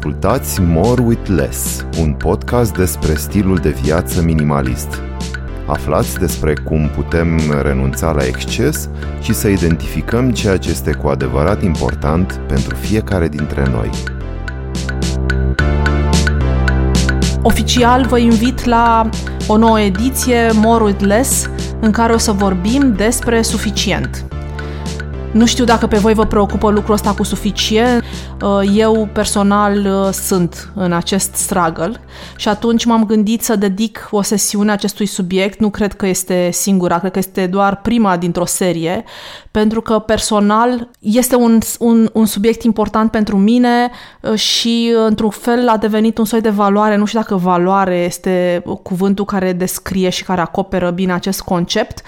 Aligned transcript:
Ascultați 0.00 0.60
More 0.60 1.02
with 1.02 1.28
Less, 1.28 1.86
un 1.98 2.12
podcast 2.12 2.76
despre 2.76 3.14
stilul 3.14 3.56
de 3.56 3.68
viață 3.68 4.22
minimalist. 4.22 5.02
Aflați 5.66 6.18
despre 6.18 6.54
cum 6.64 6.90
putem 6.94 7.40
renunța 7.62 8.12
la 8.12 8.24
exces 8.24 8.88
și 9.20 9.34
să 9.34 9.48
identificăm 9.48 10.30
ceea 10.30 10.56
ce 10.56 10.70
este 10.70 10.92
cu 10.92 11.08
adevărat 11.08 11.62
important 11.62 12.40
pentru 12.48 12.74
fiecare 12.74 13.28
dintre 13.28 13.68
noi. 13.70 13.90
Oficial 17.42 18.06
vă 18.06 18.18
invit 18.18 18.64
la 18.64 19.08
o 19.46 19.56
nouă 19.56 19.80
ediție 19.80 20.50
More 20.54 20.84
with 20.84 21.04
Less, 21.04 21.50
în 21.80 21.90
care 21.90 22.12
o 22.12 22.18
să 22.18 22.32
vorbim 22.32 22.94
despre 22.96 23.42
suficient. 23.42 24.24
Nu 25.32 25.46
știu 25.46 25.64
dacă 25.64 25.86
pe 25.86 25.98
voi 25.98 26.14
vă 26.14 26.26
preocupă 26.26 26.70
lucrul 26.70 26.94
ăsta 26.94 27.14
cu 27.14 27.22
suficient. 27.22 28.04
Uh, 28.42 28.70
eu 28.74 29.08
personal 29.12 29.86
uh, 29.86 30.12
sunt 30.12 30.72
în 30.74 30.92
acest 30.92 31.34
struggle 31.34 32.00
și 32.36 32.48
atunci 32.48 32.84
m-am 32.84 33.06
gândit 33.06 33.42
să 33.42 33.56
dedic 33.56 34.08
o 34.10 34.22
sesiune 34.22 34.72
acestui 34.72 35.06
subiect. 35.06 35.60
Nu 35.60 35.70
cred 35.70 35.92
că 35.92 36.06
este 36.06 36.50
singura, 36.52 36.98
cred 36.98 37.12
că 37.12 37.18
este 37.18 37.46
doar 37.46 37.80
prima 37.80 38.16
dintr-o 38.16 38.44
serie, 38.44 39.04
pentru 39.50 39.80
că 39.80 39.98
personal 39.98 40.90
este 40.98 41.36
un, 41.36 41.58
un, 41.78 42.08
un 42.12 42.26
subiect 42.26 42.62
important 42.62 43.10
pentru 43.10 43.36
mine 43.36 43.90
uh, 44.20 44.34
și 44.34 44.92
într-un 45.06 45.30
fel 45.30 45.68
a 45.68 45.76
devenit 45.76 46.18
un 46.18 46.24
soi 46.24 46.40
de 46.40 46.50
valoare. 46.50 46.96
Nu 46.96 47.04
știu 47.04 47.18
dacă 47.20 47.36
valoare 47.36 47.96
este 47.96 48.62
cuvântul 48.82 49.24
care 49.24 49.52
descrie 49.52 50.08
și 50.08 50.24
care 50.24 50.40
acoperă 50.40 50.90
bine 50.90 51.12
acest 51.12 51.40
concept. 51.40 52.02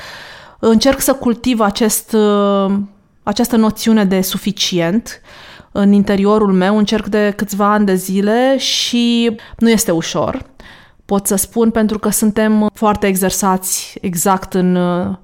Încerc 0.59 1.01
să 1.01 1.13
cultiv 1.13 1.61
acest 1.61 2.17
această 3.23 3.57
noțiune 3.57 4.05
de 4.05 4.21
suficient 4.21 5.21
în 5.73 5.93
interiorul 5.93 6.53
meu, 6.53 6.77
încerc 6.77 7.07
de 7.07 7.33
câțiva 7.37 7.73
ani 7.73 7.87
de 7.87 7.95
zile 7.95 8.59
și 8.59 9.37
nu 9.57 9.71
este 9.71 9.91
ușor. 9.91 10.43
Pot 11.05 11.27
să 11.27 11.35
spun 11.35 11.71
pentru 11.71 11.99
că 11.99 12.09
suntem 12.09 12.71
foarte 12.75 13.07
exersați 13.07 13.99
exact 14.01 14.55
în 14.55 14.75
uh, 14.75 15.17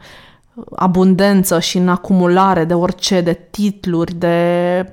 abundență 0.76 1.60
și 1.60 1.78
în 1.78 1.88
acumulare 1.88 2.64
de 2.64 2.74
orice, 2.74 3.20
de 3.20 3.40
titluri, 3.50 4.14
de 4.14 4.88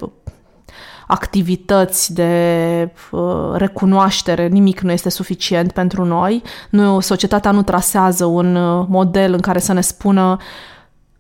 activități, 1.08 2.14
de 2.14 2.92
uh, 3.12 3.52
recunoaștere, 3.54 4.48
nimic 4.48 4.80
nu 4.80 4.92
este 4.92 5.10
suficient 5.10 5.72
pentru 5.72 6.06
noi. 6.06 6.42
Nu, 6.70 7.00
societatea 7.00 7.52
nu 7.52 7.64
trasează 7.64 8.26
un 8.26 8.56
uh, 8.56 8.86
model 8.90 9.34
în 9.34 9.40
care 9.40 9.60
să 9.60 9.74
ne 9.74 9.82
spună 9.82 10.38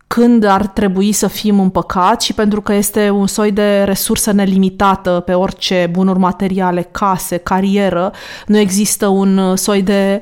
când 0.08 0.44
ar 0.44 0.68
trebui 0.68 1.12
să 1.12 1.28
fim 1.28 1.60
împăcați 1.60 2.26
și 2.26 2.34
pentru 2.34 2.62
că 2.62 2.74
este 2.74 3.10
un 3.10 3.28
soi 3.28 3.52
de 3.52 3.84
resursă 3.84 4.32
nelimitată 4.32 5.24
pe 5.26 5.34
orice 5.34 5.90
bunuri 5.92 6.20
materiale, 6.20 6.88
case, 6.92 7.38
carieră, 7.38 8.12
nu 8.48 8.58
există 8.58 9.08
un 9.08 9.56
soi 9.56 9.82
de 9.82 10.22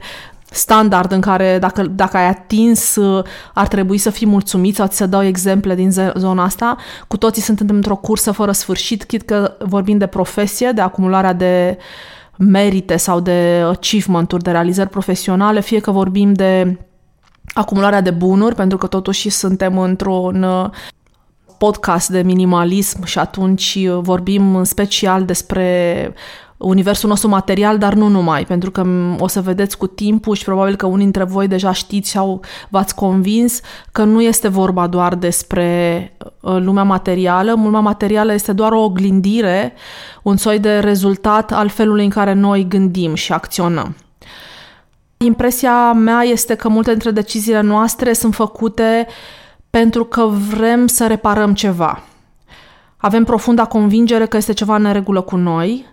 standard 0.49 1.11
în 1.11 1.21
care 1.21 1.57
dacă, 1.59 1.81
dacă 1.81 2.17
ai 2.17 2.27
atins 2.27 2.97
ar 3.53 3.67
trebui 3.67 3.97
să 3.97 4.09
fii 4.09 4.27
mulțumit 4.27 4.75
sau 4.75 4.87
ți 4.87 4.97
să 4.97 5.05
dau 5.05 5.23
exemple 5.23 5.75
din 5.75 5.91
zona 6.15 6.43
asta. 6.43 6.75
Cu 7.07 7.17
toții 7.17 7.41
suntem 7.41 7.67
într-o 7.69 7.95
cursă 7.95 8.31
fără 8.31 8.51
sfârșit, 8.51 9.03
chit 9.03 9.21
că 9.21 9.53
vorbim 9.59 9.97
de 9.97 10.05
profesie, 10.05 10.71
de 10.71 10.81
acumularea 10.81 11.33
de 11.33 11.77
merite 12.37 12.97
sau 12.97 13.19
de 13.19 13.63
achievement-uri, 13.69 14.43
de 14.43 14.51
realizări 14.51 14.89
profesionale, 14.89 15.61
fie 15.61 15.79
că 15.79 15.91
vorbim 15.91 16.33
de 16.33 16.77
acumularea 17.53 18.01
de 18.01 18.11
bunuri, 18.11 18.55
pentru 18.55 18.77
că 18.77 18.87
totuși 18.87 19.29
suntem 19.29 19.77
într-un 19.77 20.43
uh, 20.43 20.69
podcast 21.57 22.09
de 22.09 22.21
minimalism 22.21 23.03
și 23.03 23.19
atunci 23.19 23.77
uh, 23.89 23.97
vorbim 24.01 24.55
în 24.55 24.63
special 24.63 25.25
despre 25.25 26.13
universul 26.57 27.09
nostru 27.09 27.29
material, 27.29 27.77
dar 27.77 27.93
nu 27.93 28.07
numai, 28.07 28.45
pentru 28.45 28.71
că 28.71 28.85
o 29.19 29.27
să 29.27 29.41
vedeți 29.41 29.77
cu 29.77 29.87
timpul 29.87 30.35
și 30.35 30.43
probabil 30.43 30.75
că 30.75 30.85
unii 30.85 31.03
dintre 31.03 31.23
voi 31.23 31.47
deja 31.47 31.71
știți 31.71 32.09
sau 32.09 32.41
v-ați 32.69 32.95
convins 32.95 33.59
că 33.91 34.03
nu 34.03 34.21
este 34.21 34.47
vorba 34.47 34.87
doar 34.87 35.15
despre 35.15 36.11
uh, 36.19 36.57
lumea 36.59 36.83
materială. 36.83 37.51
Lumea 37.51 37.79
materială 37.79 38.33
este 38.33 38.53
doar 38.53 38.71
o 38.71 38.83
oglindire, 38.83 39.73
un 40.21 40.37
soi 40.37 40.59
de 40.59 40.79
rezultat 40.79 41.51
al 41.51 41.67
felului 41.69 42.03
în 42.03 42.09
care 42.09 42.33
noi 42.33 42.67
gândim 42.67 43.13
și 43.13 43.33
acționăm. 43.33 43.95
Impresia 45.23 45.91
mea 45.91 46.21
este 46.21 46.55
că 46.55 46.69
multe 46.69 46.89
dintre 46.89 47.11
deciziile 47.11 47.61
noastre 47.61 48.13
sunt 48.13 48.33
făcute 48.33 49.07
pentru 49.69 50.05
că 50.05 50.25
vrem 50.25 50.87
să 50.87 51.07
reparăm 51.07 51.53
ceva. 51.53 52.03
Avem 52.97 53.23
profunda 53.23 53.65
convingere 53.65 54.25
că 54.25 54.37
este 54.37 54.53
ceva 54.53 54.75
în 54.75 54.81
neregulă 54.81 55.21
cu 55.21 55.35
noi. 55.35 55.85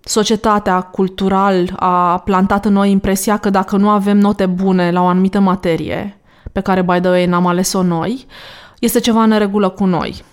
Societatea 0.00 0.80
cultural 0.80 1.72
a 1.76 2.18
plantat 2.18 2.64
în 2.64 2.72
noi 2.72 2.90
impresia 2.90 3.36
că 3.36 3.50
dacă 3.50 3.76
nu 3.76 3.88
avem 3.88 4.18
note 4.18 4.46
bune 4.46 4.90
la 4.90 5.02
o 5.02 5.06
anumită 5.06 5.40
materie, 5.40 6.20
pe 6.52 6.60
care, 6.60 6.82
by 6.82 7.00
the 7.00 7.08
way, 7.08 7.26
n-am 7.26 7.46
ales-o 7.46 7.82
noi, 7.82 8.26
este 8.78 9.00
ceva 9.00 9.22
în 9.22 9.28
neregulă 9.28 9.68
cu 9.68 9.84
noi. 9.84 10.24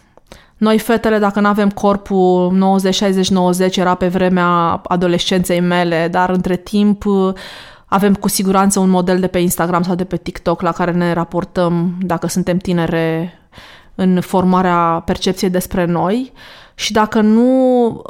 Noi, 0.57 0.80
fetele, 0.80 1.18
dacă 1.18 1.40
nu 1.40 1.47
avem 1.47 1.69
corpul 1.69 2.53
90-60-90, 3.72 3.75
era 3.75 3.95
pe 3.95 4.07
vremea 4.07 4.81
adolescenței 4.88 5.59
mele, 5.59 6.07
dar 6.12 6.30
între 6.30 6.56
timp 6.56 7.03
avem 7.93 8.13
cu 8.13 8.27
siguranță 8.27 8.79
un 8.79 8.89
model 8.89 9.19
de 9.19 9.27
pe 9.27 9.39
Instagram 9.39 9.83
sau 9.83 9.95
de 9.95 10.03
pe 10.03 10.17
TikTok 10.17 10.61
la 10.61 10.71
care 10.71 10.91
ne 10.91 11.13
raportăm 11.13 11.95
dacă 11.99 12.27
suntem 12.27 12.57
tinere 12.57 13.33
în 13.95 14.21
formarea 14.21 15.01
percepției 15.05 15.49
despre 15.49 15.85
noi 15.85 16.31
și 16.75 16.91
dacă 16.91 17.21
nu 17.21 18.01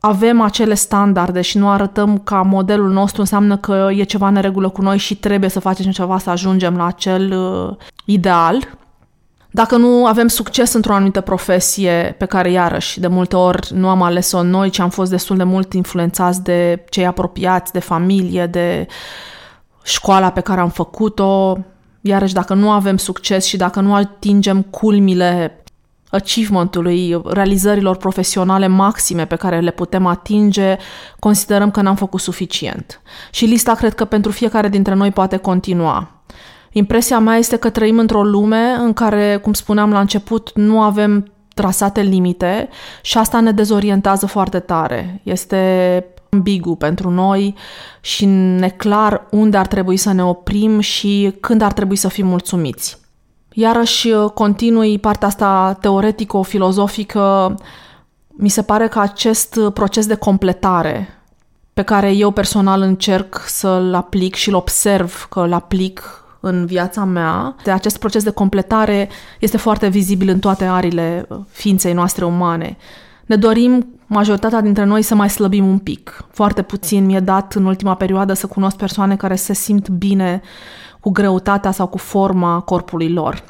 avem 0.00 0.40
acele 0.40 0.74
standarde 0.74 1.40
și 1.40 1.58
nu 1.58 1.68
arătăm 1.68 2.18
ca 2.18 2.42
modelul 2.42 2.90
nostru, 2.90 3.20
înseamnă 3.20 3.56
că 3.56 3.88
e 3.92 4.02
ceva 4.02 4.30
neregulă 4.30 4.68
cu 4.68 4.82
noi 4.82 4.98
și 4.98 5.16
trebuie 5.16 5.50
să 5.50 5.60
facem 5.60 5.90
ceva 5.90 6.18
să 6.18 6.30
ajungem 6.30 6.76
la 6.76 6.86
acel 6.86 7.32
uh, 7.32 7.76
ideal. 8.04 8.78
Dacă 9.56 9.76
nu 9.76 10.06
avem 10.06 10.28
succes 10.28 10.72
într-o 10.72 10.94
anumită 10.94 11.20
profesie 11.20 12.14
pe 12.18 12.24
care, 12.24 12.50
iarăși, 12.50 13.00
de 13.00 13.06
multe 13.06 13.36
ori 13.36 13.68
nu 13.74 13.88
am 13.88 14.02
ales-o 14.02 14.42
noi, 14.42 14.70
ci 14.70 14.78
am 14.78 14.90
fost 14.90 15.10
destul 15.10 15.36
de 15.36 15.42
mult 15.42 15.72
influențați 15.72 16.42
de 16.42 16.84
cei 16.88 17.06
apropiați, 17.06 17.72
de 17.72 17.78
familie, 17.78 18.46
de 18.46 18.86
școala 19.84 20.30
pe 20.30 20.40
care 20.40 20.60
am 20.60 20.68
făcut-o, 20.68 21.58
iarăși 22.00 22.32
dacă 22.32 22.54
nu 22.54 22.70
avem 22.70 22.96
succes 22.96 23.44
și 23.44 23.56
dacă 23.56 23.80
nu 23.80 23.94
atingem 23.94 24.62
culmile 24.62 25.64
achievementului, 26.10 27.20
realizărilor 27.24 27.96
profesionale 27.96 28.66
maxime 28.66 29.26
pe 29.26 29.36
care 29.36 29.60
le 29.60 29.70
putem 29.70 30.06
atinge, 30.06 30.76
considerăm 31.18 31.70
că 31.70 31.80
n-am 31.80 31.96
făcut 31.96 32.20
suficient. 32.20 33.00
Și 33.30 33.44
lista 33.44 33.74
cred 33.74 33.94
că 33.94 34.04
pentru 34.04 34.30
fiecare 34.30 34.68
dintre 34.68 34.94
noi 34.94 35.10
poate 35.10 35.36
continua. 35.36 36.15
Impresia 36.76 37.18
mea 37.18 37.36
este 37.36 37.56
că 37.56 37.70
trăim 37.70 37.98
într-o 37.98 38.24
lume 38.24 38.76
în 38.78 38.92
care, 38.92 39.36
cum 39.36 39.52
spuneam 39.52 39.90
la 39.90 40.00
început, 40.00 40.50
nu 40.54 40.80
avem 40.80 41.32
trasate 41.54 42.00
limite 42.00 42.68
și 43.02 43.18
asta 43.18 43.40
ne 43.40 43.52
dezorientează 43.52 44.26
foarte 44.26 44.58
tare. 44.58 45.20
Este 45.22 46.04
ambigu 46.30 46.76
pentru 46.76 47.10
noi 47.10 47.54
și 48.00 48.24
neclar 48.24 49.26
unde 49.30 49.56
ar 49.56 49.66
trebui 49.66 49.96
să 49.96 50.12
ne 50.12 50.24
oprim 50.24 50.80
și 50.80 51.34
când 51.40 51.62
ar 51.62 51.72
trebui 51.72 51.96
să 51.96 52.08
fim 52.08 52.26
mulțumiți. 52.26 52.98
Iarăși 53.52 54.10
continui 54.34 54.98
partea 54.98 55.28
asta 55.28 55.78
teoretico-filozofică, 55.80 57.54
mi 58.28 58.48
se 58.48 58.62
pare 58.62 58.88
că 58.88 58.98
acest 58.98 59.60
proces 59.74 60.06
de 60.06 60.14
completare 60.14 61.08
pe 61.74 61.82
care 61.82 62.12
eu 62.12 62.30
personal 62.30 62.80
încerc 62.80 63.42
să-l 63.46 63.94
aplic 63.94 64.34
și-l 64.34 64.54
observ 64.54 65.26
că 65.30 65.46
l 65.46 65.52
aplic 65.52 66.20
în 66.40 66.66
viața 66.66 67.04
mea. 67.04 67.56
De 67.64 67.70
acest 67.70 67.98
proces 67.98 68.24
de 68.24 68.30
completare 68.30 69.08
este 69.40 69.56
foarte 69.56 69.88
vizibil 69.88 70.28
în 70.28 70.38
toate 70.38 70.64
arile 70.64 71.26
ființei 71.50 71.92
noastre 71.92 72.24
umane. 72.24 72.76
Ne 73.26 73.36
dorim 73.36 73.86
majoritatea 74.06 74.60
dintre 74.60 74.84
noi 74.84 75.02
să 75.02 75.14
mai 75.14 75.30
slăbim 75.30 75.66
un 75.66 75.78
pic. 75.78 76.24
Foarte 76.30 76.62
puțin 76.62 77.04
mi-e 77.04 77.20
dat 77.20 77.54
în 77.54 77.64
ultima 77.64 77.94
perioadă 77.94 78.32
să 78.32 78.46
cunosc 78.46 78.76
persoane 78.76 79.16
care 79.16 79.34
se 79.34 79.54
simt 79.54 79.88
bine 79.88 80.40
cu 81.00 81.10
greutatea 81.10 81.70
sau 81.70 81.86
cu 81.86 81.98
forma 81.98 82.60
corpului 82.60 83.12
lor. 83.12 83.44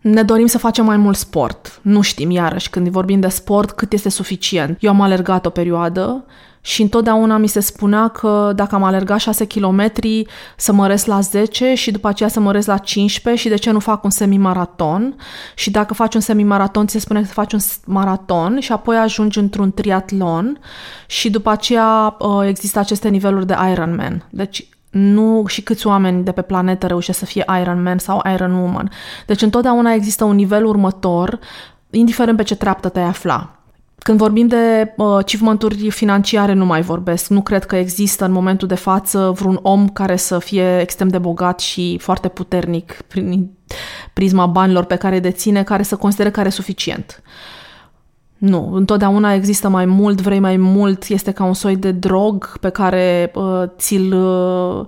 Ne 0.00 0.22
dorim 0.22 0.46
să 0.46 0.58
facem 0.58 0.84
mai 0.84 0.96
mult 0.96 1.16
sport. 1.16 1.80
Nu 1.82 2.00
știm, 2.00 2.30
iarăși, 2.30 2.70
când 2.70 2.88
vorbim 2.88 3.20
de 3.20 3.28
sport, 3.28 3.70
cât 3.70 3.92
este 3.92 4.08
suficient. 4.08 4.78
Eu 4.80 4.90
am 4.90 5.00
alergat 5.00 5.46
o 5.46 5.50
perioadă 5.50 6.24
și 6.66 6.82
întotdeauna 6.82 7.36
mi 7.36 7.46
se 7.46 7.60
spunea 7.60 8.08
că 8.08 8.52
dacă 8.54 8.74
am 8.74 8.82
alergat 8.82 9.18
6 9.18 9.46
km 9.46 9.92
să 10.56 10.72
măresc 10.72 11.06
la 11.06 11.20
10 11.20 11.74
și 11.74 11.90
după 11.90 12.08
aceea 12.08 12.28
să 12.28 12.40
măresc 12.40 12.66
la 12.66 12.78
15 12.78 13.42
și 13.42 13.48
de 13.48 13.56
ce 13.56 13.70
nu 13.70 13.78
fac 13.78 14.04
un 14.04 14.10
semimaraton 14.10 15.16
și 15.54 15.70
dacă 15.70 15.94
faci 15.94 16.14
un 16.14 16.20
semimaraton 16.20 16.86
ți 16.86 16.92
se 16.92 16.98
spune 16.98 17.20
că 17.20 17.26
faci 17.26 17.52
un 17.52 17.58
maraton 17.84 18.60
și 18.60 18.72
apoi 18.72 18.96
ajungi 18.96 19.38
într-un 19.38 19.72
triatlon 19.72 20.58
și 21.06 21.30
după 21.30 21.50
aceea 21.50 22.16
uh, 22.18 22.46
există 22.46 22.78
aceste 22.78 23.08
niveluri 23.08 23.46
de 23.46 23.56
Ironman. 23.70 24.26
Deci 24.30 24.68
nu 24.90 25.44
și 25.46 25.62
câți 25.62 25.86
oameni 25.86 26.24
de 26.24 26.32
pe 26.32 26.42
planetă 26.42 26.86
reușesc 26.86 27.18
să 27.18 27.24
fie 27.24 27.44
Iron 27.60 27.82
Man 27.82 27.98
sau 27.98 28.22
Iron 28.32 28.52
Woman. 28.52 28.90
Deci 29.26 29.42
întotdeauna 29.42 29.92
există 29.92 30.24
un 30.24 30.34
nivel 30.34 30.64
următor, 30.64 31.38
indiferent 31.90 32.36
pe 32.36 32.42
ce 32.42 32.56
treaptă 32.56 32.88
te 32.88 33.00
afla 33.00 33.55
Când 34.06 34.18
vorbim 34.18 34.46
de 34.46 34.92
uh, 34.96 35.06
achievement-uri 35.06 35.90
financiare, 35.90 36.52
nu 36.52 36.64
mai 36.64 36.82
vorbesc. 36.82 37.28
Nu 37.28 37.42
cred 37.42 37.64
că 37.64 37.76
există 37.76 38.24
în 38.24 38.32
momentul 38.32 38.68
de 38.68 38.74
față 38.74 39.32
vreun 39.36 39.58
om 39.62 39.88
care 39.88 40.16
să 40.16 40.38
fie 40.38 40.80
extrem 40.80 41.08
de 41.08 41.18
bogat 41.18 41.60
și 41.60 41.98
foarte 42.00 42.28
puternic 42.28 43.02
prin 43.08 43.50
prisma 44.12 44.46
banilor 44.46 44.84
pe 44.84 44.96
care 44.96 45.20
deține, 45.20 45.62
care 45.62 45.82
să 45.82 45.96
considere 45.96 46.30
că 46.30 46.40
are 46.40 46.48
suficient. 46.48 47.22
Nu, 48.38 48.70
întotdeauna 48.72 49.32
există 49.32 49.68
mai 49.68 49.84
mult, 49.84 50.20
vrei 50.20 50.38
mai 50.38 50.56
mult, 50.56 51.04
este 51.08 51.30
ca 51.30 51.44
un 51.44 51.54
soi 51.54 51.76
de 51.76 51.90
drog 51.90 52.58
pe 52.58 52.68
care 52.68 53.32
uh, 53.34 53.62
ți-l 53.78 54.12
uh, 54.12 54.86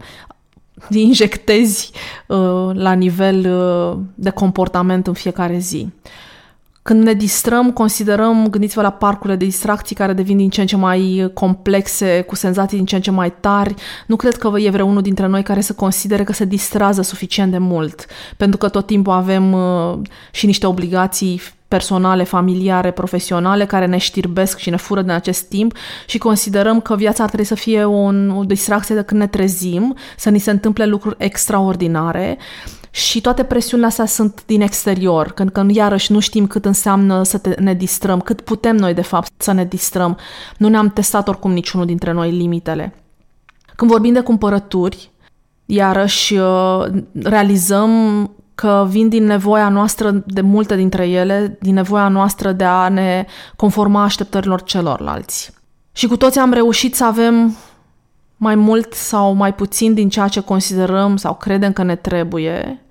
injectezi 0.91 1.91
uh, 2.26 2.70
la 2.73 2.93
nivel 2.93 3.55
uh, 3.55 3.99
de 4.15 4.31
comportament 4.31 5.06
în 5.06 5.15
fiecare 5.15 5.59
zi. 5.59 5.88
Când 6.88 7.02
ne 7.02 7.12
distrăm, 7.12 7.73
considerăm, 7.73 8.49
gândiți-vă 8.50 8.82
la 8.82 8.90
parcurile 8.90 9.37
de 9.37 9.44
distracții 9.44 9.96
care 9.96 10.12
devin 10.12 10.37
din 10.37 10.50
ce 10.50 10.61
în 10.61 10.67
ce 10.67 10.76
mai 10.76 11.31
complexe, 11.35 12.20
cu 12.20 12.35
senzații 12.35 12.76
din 12.76 12.87
ce 12.87 12.94
în 12.94 13.00
ce 13.00 13.11
mai 13.11 13.32
tari. 13.40 13.75
Nu 14.06 14.17
cred 14.17 14.37
că 14.37 14.52
e 14.56 14.70
vreunul 14.70 15.02
dintre 15.02 15.26
noi 15.26 15.43
care 15.43 15.61
să 15.61 15.73
considere 15.73 16.25
că 16.25 16.32
se 16.32 16.44
distrează 16.44 17.02
suficient 17.02 17.50
de 17.50 17.58
mult, 17.58 18.06
pentru 18.37 18.58
că 18.58 18.69
tot 18.69 18.87
timpul 18.87 19.12
avem 19.12 19.52
uh, 19.52 19.99
și 20.31 20.46
niște 20.46 20.67
obligații 20.67 21.40
personale, 21.69 22.25
familiare, 22.25 22.91
profesionale 22.91 23.67
care 23.67 23.87
ne 23.87 23.99
știrbesc 23.99 24.58
și 24.58 24.70
ne 24.70 24.76
fură 24.76 25.00
din 25.02 25.11
acest 25.11 25.49
timp 25.49 25.75
și 26.06 26.19
considerăm 26.19 26.81
că 26.81 26.96
viața 26.96 27.23
ar 27.23 27.29
trebui 27.29 27.46
să 27.46 27.55
fie 27.55 27.84
o, 27.84 28.06
o 28.37 28.44
distracție 28.44 28.94
de 28.94 29.02
când 29.02 29.20
ne 29.20 29.26
trezim, 29.26 29.96
să 30.17 30.31
ni 30.31 30.38
se 30.38 30.50
întâmple 30.50 30.87
lucruri 30.87 31.17
extraordinare 31.19 32.38
și 32.98 33.20
toate 33.20 33.44
presiunile 33.44 33.88
astea 33.88 34.06
sunt 34.06 34.42
din 34.46 34.60
exterior, 34.60 35.32
când, 35.32 35.50
când 35.50 35.74
iarăși 35.74 36.12
nu 36.12 36.20
știm 36.20 36.46
cât 36.46 36.64
înseamnă 36.64 37.22
să 37.22 37.38
te, 37.38 37.54
ne 37.60 37.74
distrăm, 37.74 38.20
cât 38.20 38.40
putem 38.40 38.76
noi 38.76 38.94
de 38.94 39.02
fapt 39.02 39.32
să 39.36 39.52
ne 39.52 39.64
distrăm. 39.64 40.18
Nu 40.56 40.68
ne-am 40.68 40.88
testat 40.88 41.28
oricum 41.28 41.52
niciunul 41.52 41.86
dintre 41.86 42.12
noi 42.12 42.30
limitele. 42.30 42.94
Când 43.76 43.90
vorbim 43.90 44.12
de 44.12 44.20
cumpărături, 44.20 45.10
iarăși 45.66 46.34
uh, 46.34 46.86
realizăm 47.22 47.90
că 48.54 48.86
vin 48.88 49.08
din 49.08 49.24
nevoia 49.24 49.68
noastră 49.68 50.22
de 50.26 50.40
multe 50.40 50.76
dintre 50.76 51.08
ele, 51.08 51.58
din 51.60 51.74
nevoia 51.74 52.08
noastră 52.08 52.52
de 52.52 52.64
a 52.64 52.88
ne 52.88 53.26
conforma 53.56 54.02
așteptărilor 54.02 54.62
celorlalți. 54.62 55.52
Și 55.92 56.06
cu 56.06 56.16
toți 56.16 56.38
am 56.38 56.52
reușit 56.52 56.94
să 56.94 57.04
avem 57.04 57.56
mai 58.36 58.54
mult 58.54 58.92
sau 58.92 59.32
mai 59.32 59.54
puțin 59.54 59.94
din 59.94 60.08
ceea 60.08 60.28
ce 60.28 60.40
considerăm 60.40 61.16
sau 61.16 61.34
credem 61.34 61.72
că 61.72 61.82
ne 61.82 61.96
trebuie, 61.96 62.86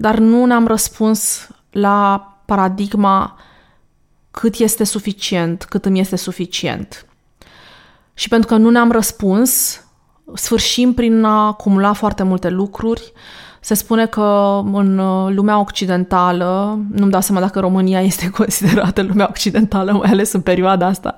dar 0.00 0.18
nu 0.18 0.44
ne-am 0.44 0.66
răspuns 0.66 1.48
la 1.70 2.28
paradigma 2.44 3.36
cât 4.30 4.54
este 4.54 4.84
suficient, 4.84 5.64
cât 5.64 5.84
îmi 5.84 6.00
este 6.00 6.16
suficient. 6.16 7.06
Și 8.14 8.28
pentru 8.28 8.48
că 8.48 8.56
nu 8.56 8.70
ne-am 8.70 8.90
răspuns, 8.90 9.82
sfârșim 10.34 10.92
prin 10.94 11.24
a 11.24 11.46
acumula 11.46 11.92
foarte 11.92 12.22
multe 12.22 12.48
lucruri. 12.48 13.12
Se 13.60 13.74
spune 13.74 14.06
că 14.06 14.60
în 14.72 14.96
lumea 15.34 15.58
occidentală, 15.58 16.78
nu-mi 16.92 17.10
dau 17.10 17.20
seama 17.20 17.40
dacă 17.40 17.60
România 17.60 18.00
este 18.10 18.30
considerată 18.30 19.02
lumea 19.02 19.26
occidentală, 19.30 19.92
mai 19.92 20.10
ales 20.10 20.32
în 20.32 20.40
perioada 20.40 20.86
asta, 20.86 21.16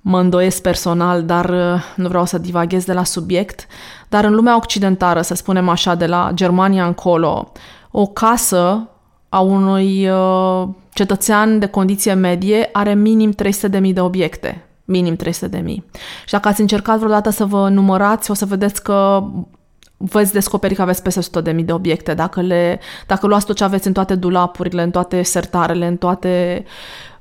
mă 0.00 0.20
îndoiesc 0.20 0.62
personal, 0.62 1.22
dar 1.22 1.48
uh, 1.48 1.82
nu 1.96 2.08
vreau 2.08 2.24
să 2.24 2.38
divaghez 2.38 2.84
de 2.84 2.92
la 2.92 3.04
subiect, 3.04 3.66
dar 4.08 4.24
în 4.24 4.34
lumea 4.34 4.56
occidentală, 4.56 5.20
să 5.20 5.34
spunem 5.34 5.68
așa, 5.68 5.94
de 5.94 6.06
la 6.06 6.30
Germania 6.34 6.86
încolo, 6.86 7.52
o 7.90 8.06
casă 8.06 8.88
a 9.28 9.40
unui 9.40 10.08
uh, 10.08 10.68
cetățean 10.92 11.58
de 11.58 11.66
condiție 11.66 12.12
medie 12.12 12.68
are 12.72 12.94
minim 12.94 13.34
300.000 13.82 13.92
de 13.92 14.00
obiecte. 14.00 14.64
Minim 14.84 15.16
300.000. 15.16 15.30
Și 16.24 16.30
dacă 16.30 16.48
ați 16.48 16.60
încercat 16.60 16.98
vreodată 16.98 17.30
să 17.30 17.44
vă 17.44 17.68
numărați, 17.68 18.30
o 18.30 18.34
să 18.34 18.44
vedeți 18.44 18.82
că 18.82 19.24
veți 20.02 20.32
descoperi 20.32 20.74
că 20.74 20.82
aveți 20.82 21.02
peste 21.02 21.40
100.000 21.54 21.64
de 21.64 21.72
obiecte. 21.72 22.14
Dacă, 22.14 22.40
le, 22.40 22.80
dacă 23.06 23.26
luați 23.26 23.46
tot 23.46 23.56
ce 23.56 23.64
aveți 23.64 23.86
în 23.86 23.92
toate 23.92 24.14
dulapurile, 24.14 24.82
în 24.82 24.90
toate 24.90 25.22
sertarele, 25.22 25.86
în 25.86 25.96
toate 25.96 26.64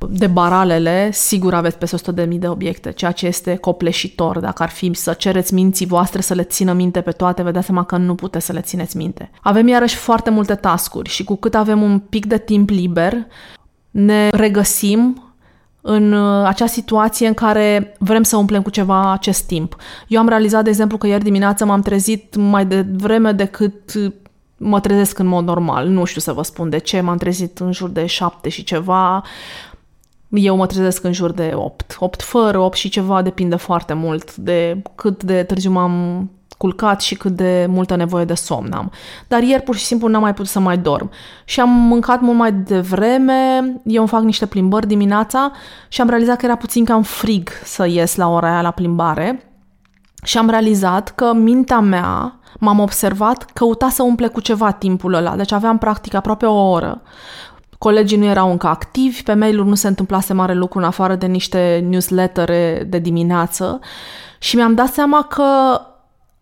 debaralele, 0.10 1.10
sigur 1.12 1.54
aveți 1.54 1.78
peste 1.78 1.98
100.000 2.26 2.28
de 2.30 2.48
obiecte, 2.48 2.92
ceea 2.92 3.12
ce 3.12 3.26
este 3.26 3.56
copleșitor. 3.56 4.40
Dacă 4.40 4.64
ar 4.64 4.70
fi 4.70 4.94
să 4.94 5.14
cereți 5.14 5.54
minții 5.54 5.86
voastre 5.86 6.22
să 6.22 6.34
le 6.34 6.44
țină 6.44 6.74
minte 6.74 7.02
pe 7.02 7.12
toate, 7.12 7.42
vă 7.42 7.52
dați 7.52 7.66
seama 7.66 7.84
că 7.84 7.98
nu 7.98 8.16
puteți 8.16 8.46
să 8.46 8.54
le 8.54 8.62
țineți 8.62 8.98
minte. 8.98 9.32
Avem 9.42 9.68
iarăși 9.68 9.96
foarte 9.96 10.30
multe 10.30 10.56
tascuri 10.56 11.10
și 11.10 11.24
cu 11.24 11.36
cât 11.36 11.56
avem 11.56 11.82
un 11.82 12.00
pic 12.00 12.26
de 12.26 12.38
timp 12.38 12.70
liber, 12.70 13.14
ne 13.92 14.30
regăsim 14.32 15.29
în 15.82 16.12
uh, 16.12 16.46
acea 16.46 16.66
situație 16.66 17.28
în 17.28 17.34
care 17.34 17.96
vrem 18.00 18.24
să 18.24 18.38
umplem 18.38 18.62
cu 18.62 18.70
ceva 18.70 19.12
acest 19.12 19.48
timp. 19.48 19.76
Eu 20.08 20.20
am 20.20 20.28
realizat, 20.28 20.64
de 20.64 20.70
exemplu, 20.70 20.98
că 20.98 21.08
ieri 21.08 21.24
dimineața 21.24 21.66
m-am 21.66 21.82
trezit 21.82 22.36
mai 22.36 22.66
devreme 22.66 23.32
decât 23.32 23.94
uh, 23.94 24.12
mă 24.58 24.80
trezesc 24.80 25.20
în 25.20 25.28
mod 25.28 25.46
normal. 25.46 25.88
Nu 25.88 26.04
știu 26.04 26.22
să 26.22 26.34
vă 26.34 26.42
spun 26.42 26.70
de 26.70 26.78
ce, 26.78 27.02
m-am 27.02 27.18
trezit 27.18 27.60
în 27.60 27.72
jur 27.72 27.90
de 27.90 28.06
șapte 28.06 28.50
și 28.50 28.64
ceva. 28.64 29.24
Eu 30.30 30.56
mă 30.56 30.66
trezesc 30.66 31.04
în 31.04 31.14
jur 31.14 31.32
de 31.32 31.52
8. 31.56 31.96
8 32.00 32.22
fără, 32.22 32.60
8 32.60 32.78
și 32.78 32.90
ceva, 32.90 33.22
depinde 33.22 33.56
foarte 33.56 33.94
mult 33.94 34.36
de 34.36 34.82
cât 34.96 35.24
de 35.24 35.44
târziu 35.44 35.72
m-am 35.72 36.30
culcat 36.60 37.02
și 37.02 37.16
cât 37.16 37.32
de 37.32 37.66
multă 37.70 37.96
nevoie 37.96 38.26
de 38.26 38.34
somn 38.34 38.74
am. 38.74 38.92
Dar 39.28 39.42
ieri 39.42 39.64
pur 39.64 39.76
și 39.76 39.86
simplu 39.86 40.08
n-am 40.08 40.22
mai 40.22 40.34
putut 40.34 40.50
să 40.50 40.60
mai 40.60 40.78
dorm. 40.78 41.10
Și 41.46 41.60
am 41.60 41.70
mâncat 41.70 42.22
mult 42.22 42.38
mai 42.38 42.52
devreme, 42.52 43.60
eu 43.86 44.00
îmi 44.00 44.10
fac 44.10 44.22
niște 44.22 44.46
plimbări 44.46 44.88
dimineața 44.88 45.52
și 45.88 46.02
am 46.02 46.10
realizat 46.10 46.38
că 46.38 46.46
era 46.46 46.56
puțin 46.56 46.86
cam 46.86 47.02
frig 47.02 47.50
să 47.64 47.88
ies 47.88 48.16
la 48.16 48.28
ora 48.28 48.52
aia 48.52 48.62
la 48.62 48.72
plimbare. 48.72 49.54
Și 50.24 50.38
am 50.38 50.50
realizat 50.50 51.10
că 51.16 51.34
mintea 51.34 51.80
mea, 51.80 52.40
m-am 52.60 52.80
observat, 52.80 53.46
căuta 53.54 53.90
să 53.90 54.04
umple 54.04 54.28
cu 54.28 54.42
ceva 54.42 54.72
timpul 54.72 55.14
ăla. 55.14 55.36
Deci 55.36 55.52
aveam 55.52 55.78
practic 55.78 56.14
aproape 56.14 56.46
o 56.46 56.70
oră. 56.70 57.02
Colegii 57.78 58.18
nu 58.18 58.26
erau 58.26 58.52
încă 58.52 58.68
activi, 58.68 59.24
pe 59.24 59.34
mail-uri 59.34 59.68
nu 59.68 59.76
se 59.76 59.88
întâmplase 59.88 60.34
mare 60.34 60.54
lucru 60.54 60.80
în 60.80 60.86
afară 60.86 61.16
de 61.16 61.26
niște 61.26 61.86
newslettere 61.90 62.86
de 62.90 62.98
dimineață 62.98 63.80
și 64.40 64.56
mi-am 64.56 64.74
dat 64.74 64.94
seama 64.94 65.22
că 65.24 65.46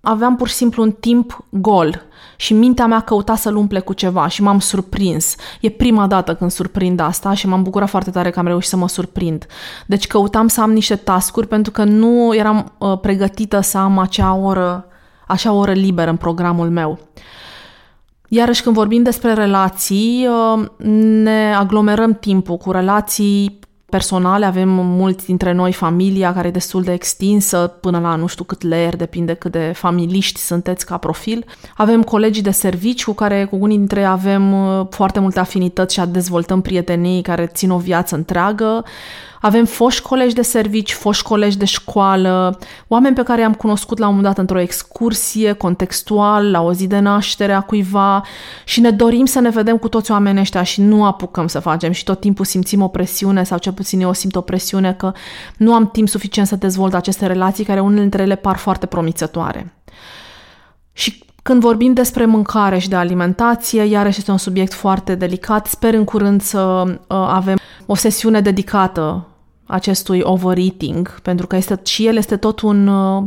aveam 0.08 0.36
pur 0.36 0.48
și 0.48 0.54
simplu 0.54 0.84
un 0.84 0.92
timp 0.92 1.46
gol 1.50 2.02
și 2.36 2.54
mintea 2.54 2.86
mea 2.86 3.00
căuta 3.00 3.36
să-l 3.36 3.56
umple 3.56 3.80
cu 3.80 3.94
ceva 3.94 4.28
și 4.28 4.42
m-am 4.42 4.60
surprins. 4.60 5.36
E 5.62 5.70
prima 5.70 6.08
dată 6.08 6.36
când 6.36 6.52
surprind 6.52 7.00
asta 7.00 7.34
și 7.34 7.48
m-am 7.48 7.64
bucurat 7.64 7.90
foarte 7.90 8.12
tare 8.12 8.30
că 8.30 8.40
am 8.40 8.46
reușit 8.46 8.70
să 8.70 8.78
mă 8.78 8.88
surprind. 8.88 9.46
Deci 9.86 10.08
căutam 10.08 10.48
să 10.48 10.62
am 10.62 10.72
niște 10.72 10.96
tascuri 10.96 11.48
pentru 11.48 11.72
că 11.72 11.84
nu 11.84 12.36
eram 12.36 12.72
uh, 12.78 13.00
pregătită 13.00 13.60
să 13.60 13.78
am 13.78 13.98
acea 13.98 14.34
oră, 14.34 14.86
așa 15.28 15.52
oră 15.52 15.72
liberă 15.72 16.10
în 16.10 16.18
programul 16.18 16.70
meu. 16.70 17.00
Iarăși 18.28 18.62
când 18.62 18.76
vorbim 18.76 19.04
despre 19.04 19.34
relații, 19.34 20.28
uh, 20.28 20.66
ne 21.24 21.54
aglomerăm 21.56 22.14
timpul 22.14 22.58
cu 22.58 22.72
relații 22.72 23.60
personale, 23.90 24.46
avem 24.46 24.70
mulți 24.70 25.26
dintre 25.26 25.52
noi 25.52 25.74
familia 25.74 26.34
care 26.34 26.48
e 26.48 26.52
destul 26.52 26.84
de 26.84 26.92
extinsă, 26.94 27.78
până 27.82 28.00
la 28.00 28.16
nu 28.16 28.28
știu 28.28 28.44
cât 28.44 28.62
layer, 28.62 28.96
depinde 28.96 29.34
cât 29.34 29.52
de 29.52 29.72
familiști 29.76 30.40
sunteți 30.40 30.86
ca 30.86 30.98
profil. 30.98 31.46
Avem 31.76 32.04
colegii 32.04 32.44
de 32.44 32.52
servici 32.52 33.04
cu 33.04 33.14
care 33.14 33.46
cu 33.46 33.58
unii 33.60 33.78
dintre 33.78 34.00
ei 34.00 34.06
avem 34.06 34.54
uh, 34.54 34.88
foarte 34.90 35.20
multe 35.20 35.40
afinități 35.40 35.94
și 35.94 36.02
dezvoltăm 36.06 36.62
prietenii 36.62 37.22
care 37.22 37.46
țin 37.46 37.70
o 37.70 37.78
viață 37.78 38.16
întreagă. 38.16 38.84
Avem 39.42 39.66
foști 39.66 40.02
colegi 40.02 40.36
de 40.36 40.42
servici, 40.42 40.94
foști 40.94 41.24
colegi 41.24 41.58
de 41.58 41.66
școală, 41.66 42.60
oameni 42.88 43.16
pe 43.16 43.24
care 43.24 43.42
i-am 43.42 43.54
cunoscut 43.54 43.98
la 43.98 44.08
un 44.08 44.16
moment 44.16 44.34
dat 44.34 44.42
într-o 44.42 44.60
excursie, 44.60 45.54
contextual, 45.54 46.52
la 46.52 46.62
o 46.62 46.74
zi 46.74 46.88
de 46.88 47.00
naștere 47.00 47.54
a 47.54 47.62
cuiva 47.62 48.22
și 48.66 48.80
ne 48.80 48.92
dorim 48.92 49.26
să 49.26 49.40
ne 49.40 49.50
vedem 49.50 49.78
cu 49.78 49.88
toți 49.88 50.12
oamenii 50.12 50.42
ăștia 50.42 50.64
și 50.64 50.82
nu 50.82 51.06
apucăm 51.06 51.48
să 51.48 51.60
facem 51.60 51.92
și 51.92 52.04
tot 52.04 52.20
timpul 52.20 52.46
simțim 52.46 52.82
o 52.82 52.88
presiune 52.88 53.44
sau 53.44 53.58
cel 53.58 53.74
puțin 53.74 54.02
eu 54.02 54.14
simt 54.14 54.36
o 54.36 54.42
presiune 54.42 54.94
că 54.94 55.12
nu 55.58 55.74
am 55.74 55.90
timp 55.90 56.08
suficient 56.08 56.48
să 56.48 56.56
dezvolt 56.56 56.94
aceste 56.94 57.26
relații 57.26 57.64
care 57.64 57.80
unele 57.80 58.02
dintre 58.02 58.22
ele 58.22 58.36
par 58.36 58.58
foarte 58.58 58.86
promițătoare. 58.86 59.74
Și 60.92 61.26
când 61.48 61.62
vorbim 61.62 61.94
despre 61.94 62.26
mâncare 62.26 62.78
și 62.78 62.90
de 62.90 62.96
alimentație, 62.96 63.84
iarăși 63.84 64.18
este 64.18 64.32
un 64.32 64.38
subiect 64.38 64.74
foarte 64.74 65.16
delicat. 65.16 65.66
Sper 65.66 65.94
în 65.94 66.04
curând 66.04 66.42
să 66.42 66.84
uh, 66.88 66.96
avem 67.08 67.57
o 67.88 67.96
sesiune 67.96 68.42
dedicată 68.42 69.28
acestui 69.66 70.20
overeating, 70.24 71.20
pentru 71.22 71.48
că 71.48 71.56
este, 71.56 71.80
și 71.84 72.06
el 72.06 72.16
este 72.16 72.38
tot 72.38 72.60
un, 72.60 72.88
uh, 72.88 73.24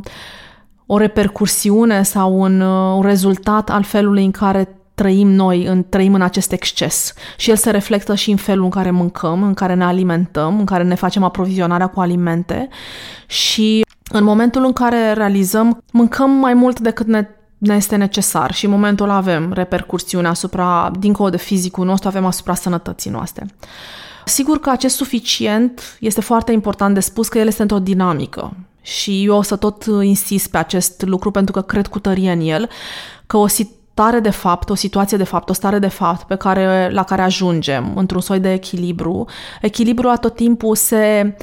o 0.86 0.98
repercursiune 0.98 2.02
sau 2.02 2.40
un, 2.40 2.60
uh, 2.60 2.94
un 2.96 3.02
rezultat 3.02 3.70
al 3.70 3.82
felului 3.82 4.24
în 4.24 4.30
care 4.30 4.74
trăim 4.94 5.28
noi, 5.28 5.64
în, 5.64 5.84
trăim 5.88 6.14
în 6.14 6.22
acest 6.22 6.52
exces. 6.52 7.12
Și 7.36 7.50
el 7.50 7.56
se 7.56 7.70
reflectă 7.70 8.14
și 8.14 8.30
în 8.30 8.36
felul 8.36 8.64
în 8.64 8.70
care 8.70 8.90
mâncăm, 8.90 9.42
în 9.42 9.54
care 9.54 9.74
ne 9.74 9.84
alimentăm, 9.84 10.58
în 10.58 10.64
care 10.64 10.82
ne 10.82 10.94
facem 10.94 11.22
aprovizionarea 11.22 11.86
cu 11.86 12.00
alimente 12.00 12.68
și 13.26 13.84
în 14.12 14.24
momentul 14.24 14.64
în 14.64 14.72
care 14.72 15.12
realizăm, 15.12 15.82
mâncăm 15.92 16.30
mai 16.30 16.54
mult 16.54 16.80
decât 16.80 17.06
ne 17.06 17.28
ne 17.60 17.74
este 17.74 17.96
necesar 17.96 18.52
și 18.52 18.64
în 18.64 18.70
momentul 18.70 19.04
ăla 19.04 19.16
avem 19.16 19.52
repercursiune 19.52 20.28
asupra, 20.28 20.90
dincolo 20.98 21.28
de 21.28 21.36
fizicul 21.36 21.84
nostru, 21.84 22.08
avem 22.08 22.24
asupra 22.24 22.54
sănătății 22.54 23.10
noastre. 23.10 23.46
Sigur 24.30 24.60
că 24.60 24.70
acest 24.70 24.96
suficient 24.96 25.96
este 26.00 26.20
foarte 26.20 26.52
important 26.52 26.94
de 26.94 27.00
spus 27.00 27.28
că 27.28 27.38
el 27.38 27.46
este 27.46 27.62
într-o 27.62 27.78
dinamică. 27.78 28.56
Și 28.82 29.24
eu 29.24 29.36
o 29.36 29.42
să 29.42 29.56
tot 29.56 29.84
insist 30.02 30.50
pe 30.50 30.58
acest 30.58 31.02
lucru 31.02 31.30
pentru 31.30 31.52
că 31.52 31.62
cred 31.62 31.86
cu 31.86 31.98
tărie 31.98 32.32
în 32.32 32.40
el, 32.40 32.68
că 33.26 33.36
o 33.36 33.46
stare 33.46 34.20
de 34.20 34.30
fapt, 34.30 34.70
o 34.70 34.74
situație 34.74 35.16
de 35.16 35.24
fapt, 35.24 35.50
o 35.50 35.52
stare 35.52 35.78
de 35.78 35.88
fapt 35.88 36.26
pe 36.26 36.36
care, 36.36 36.90
la 36.92 37.02
care 37.02 37.22
ajungem 37.22 37.92
într-un 37.96 38.20
soi 38.20 38.40
de 38.40 38.52
echilibru, 38.52 39.26
echilibru 39.60 40.12
tot 40.20 40.34
timpul 40.34 40.76
se 40.76 41.36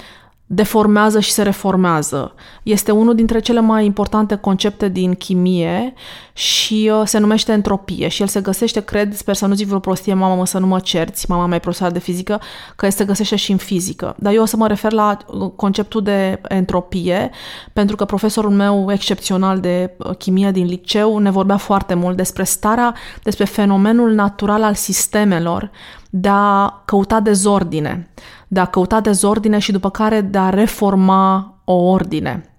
deformează 0.47 1.19
și 1.19 1.31
se 1.31 1.41
reformează. 1.41 2.33
Este 2.63 2.91
unul 2.91 3.15
dintre 3.15 3.39
cele 3.39 3.59
mai 3.59 3.85
importante 3.85 4.35
concepte 4.35 4.89
din 4.89 5.13
chimie 5.13 5.93
și 6.33 6.91
uh, 6.93 7.01
se 7.05 7.17
numește 7.17 7.51
entropie 7.51 8.07
și 8.07 8.21
el 8.21 8.27
se 8.27 8.41
găsește, 8.41 8.79
cred, 8.79 9.15
sper 9.15 9.35
să 9.35 9.45
nu 9.45 9.53
zic 9.53 9.67
vreo 9.67 9.79
prostie, 9.79 10.13
mama 10.13 10.35
mă 10.35 10.45
să 10.45 10.57
nu 10.57 10.67
mă 10.67 10.79
cerți, 10.79 11.29
mama 11.29 11.45
mea 11.45 11.55
e 11.55 11.59
profesoară 11.59 11.93
de 11.93 11.99
fizică, 11.99 12.41
că 12.75 12.89
se 12.89 13.05
găsește 13.05 13.35
și 13.35 13.51
în 13.51 13.57
fizică. 13.57 14.15
Dar 14.17 14.33
eu 14.33 14.41
o 14.41 14.45
să 14.45 14.57
mă 14.57 14.67
refer 14.67 14.91
la 14.91 15.17
uh, 15.27 15.51
conceptul 15.55 16.03
de 16.03 16.41
entropie, 16.47 17.31
pentru 17.73 17.95
că 17.95 18.05
profesorul 18.05 18.51
meu 18.51 18.91
excepțional 18.91 19.59
de 19.59 19.95
uh, 19.97 20.17
chimie 20.17 20.51
din 20.51 20.65
liceu 20.65 21.17
ne 21.17 21.29
vorbea 21.29 21.57
foarte 21.57 21.93
mult 21.93 22.17
despre 22.17 22.43
starea, 22.43 22.95
despre 23.23 23.45
fenomenul 23.45 24.13
natural 24.13 24.63
al 24.63 24.73
sistemelor 24.73 25.71
de 26.09 26.29
a 26.31 26.81
căuta 26.85 27.19
dezordine, 27.19 28.09
de 28.47 28.59
a 28.59 28.65
căuta 28.65 28.99
dezordine 28.99 29.59
și 29.59 29.71
după 29.71 29.89
care 29.89 30.21
de 30.21 30.37
a 30.37 30.49
reforma 30.49 31.53
o 31.63 31.73
ordine. 31.73 32.57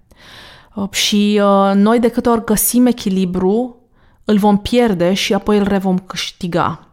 Uh, 0.75 0.91
și 0.91 1.41
uh, 1.43 1.71
noi 1.75 1.99
de 1.99 2.07
câte 2.07 2.29
ori 2.29 2.43
găsim 2.43 2.85
echilibru, 2.85 3.75
îl 4.25 4.37
vom 4.37 4.57
pierde 4.57 5.13
și 5.13 5.33
apoi 5.33 5.57
îl 5.57 5.77
vom 5.77 5.97
câștiga. 5.97 6.83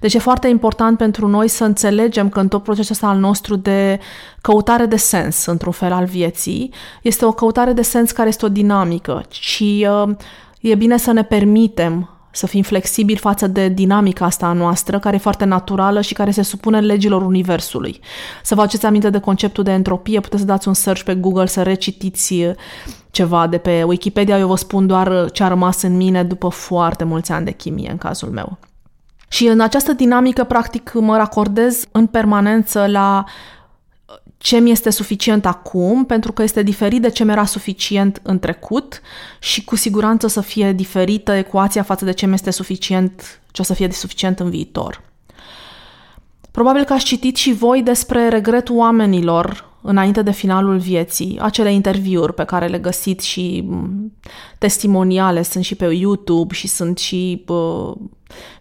Deci 0.00 0.14
e 0.14 0.18
foarte 0.18 0.48
important 0.48 0.98
pentru 0.98 1.26
noi 1.26 1.48
să 1.48 1.64
înțelegem 1.64 2.28
că 2.28 2.40
în 2.40 2.48
tot 2.48 2.62
procesul 2.62 2.92
ăsta 2.92 3.06
al 3.06 3.18
nostru 3.18 3.56
de 3.56 4.00
căutare 4.40 4.86
de 4.86 4.96
sens, 4.96 5.46
într-un 5.46 5.72
fel, 5.72 5.92
al 5.92 6.04
vieții, 6.04 6.72
este 7.02 7.24
o 7.24 7.32
căutare 7.32 7.72
de 7.72 7.82
sens 7.82 8.10
care 8.10 8.28
este 8.28 8.44
o 8.44 8.48
dinamică 8.48 9.24
și 9.28 9.88
uh, 9.90 10.14
e 10.60 10.74
bine 10.74 10.96
să 10.96 11.12
ne 11.12 11.22
permitem 11.22 12.15
să 12.36 12.46
fim 12.46 12.62
flexibili 12.62 13.18
față 13.18 13.46
de 13.46 13.68
dinamica 13.68 14.24
asta 14.24 14.46
a 14.46 14.52
noastră, 14.52 14.98
care 14.98 15.16
e 15.16 15.18
foarte 15.18 15.44
naturală 15.44 16.00
și 16.00 16.14
care 16.14 16.30
se 16.30 16.42
supune 16.42 16.80
legilor 16.80 17.22
Universului. 17.22 18.00
Să 18.42 18.54
vă 18.54 18.60
aduceți 18.60 18.86
aminte 18.86 19.10
de 19.10 19.18
conceptul 19.18 19.64
de 19.64 19.70
entropie, 19.70 20.20
puteți 20.20 20.40
să 20.40 20.46
dați 20.46 20.68
un 20.68 20.74
search 20.74 21.02
pe 21.02 21.14
Google, 21.14 21.46
să 21.46 21.62
recitiți 21.62 22.32
uh, 22.32 22.54
ceva 23.10 23.46
de 23.46 23.58
pe 23.58 23.82
Wikipedia, 23.82 24.38
eu 24.38 24.48
vă 24.48 24.56
spun 24.56 24.86
doar 24.86 25.06
uh, 25.06 25.32
ce 25.32 25.42
a 25.42 25.48
rămas 25.48 25.82
în 25.82 25.96
mine 25.96 26.24
după 26.24 26.48
foarte 26.48 27.04
mulți 27.04 27.32
ani 27.32 27.44
de 27.44 27.52
chimie 27.52 27.90
în 27.90 27.98
cazul 27.98 28.28
meu. 28.28 28.58
Și 29.28 29.46
în 29.46 29.60
această 29.60 29.92
dinamică, 29.92 30.44
practic, 30.44 30.92
mă 30.94 31.16
racordez 31.16 31.84
în 31.92 32.06
permanență 32.06 32.86
la 32.86 33.24
ce 34.46 34.58
mi 34.58 34.70
este 34.70 34.90
suficient 34.90 35.46
acum, 35.46 36.04
pentru 36.04 36.32
că 36.32 36.42
este 36.42 36.62
diferit 36.62 37.02
de 37.02 37.08
ce 37.08 37.24
mi 37.24 37.30
era 37.30 37.44
suficient 37.44 38.20
în 38.22 38.38
trecut 38.38 39.00
și 39.38 39.64
cu 39.64 39.76
siguranță 39.76 40.26
să 40.26 40.40
fie 40.40 40.72
diferită 40.72 41.32
ecuația 41.32 41.82
față 41.82 42.04
de 42.04 42.12
ce 42.12 42.26
mi 42.26 42.34
este 42.34 42.50
suficient, 42.50 43.40
ce 43.50 43.60
o 43.60 43.64
să 43.64 43.74
fie 43.74 43.86
de 43.86 43.92
suficient 43.92 44.40
în 44.40 44.50
viitor. 44.50 45.02
Probabil 46.50 46.84
că 46.84 46.92
ați 46.92 47.04
citit 47.04 47.36
și 47.36 47.52
voi 47.52 47.82
despre 47.82 48.28
regretul 48.28 48.76
oamenilor 48.76 49.70
înainte 49.82 50.22
de 50.22 50.32
finalul 50.32 50.78
vieții, 50.78 51.38
acele 51.40 51.72
interviuri 51.72 52.34
pe 52.34 52.44
care 52.44 52.66
le 52.66 52.78
găsiți 52.78 53.26
și 53.26 53.68
testimoniale 54.58 55.42
sunt 55.42 55.64
și 55.64 55.74
pe 55.74 55.86
YouTube 55.86 56.54
și 56.54 56.66
sunt 56.66 56.98
și 56.98 57.44
uh, 57.46 57.92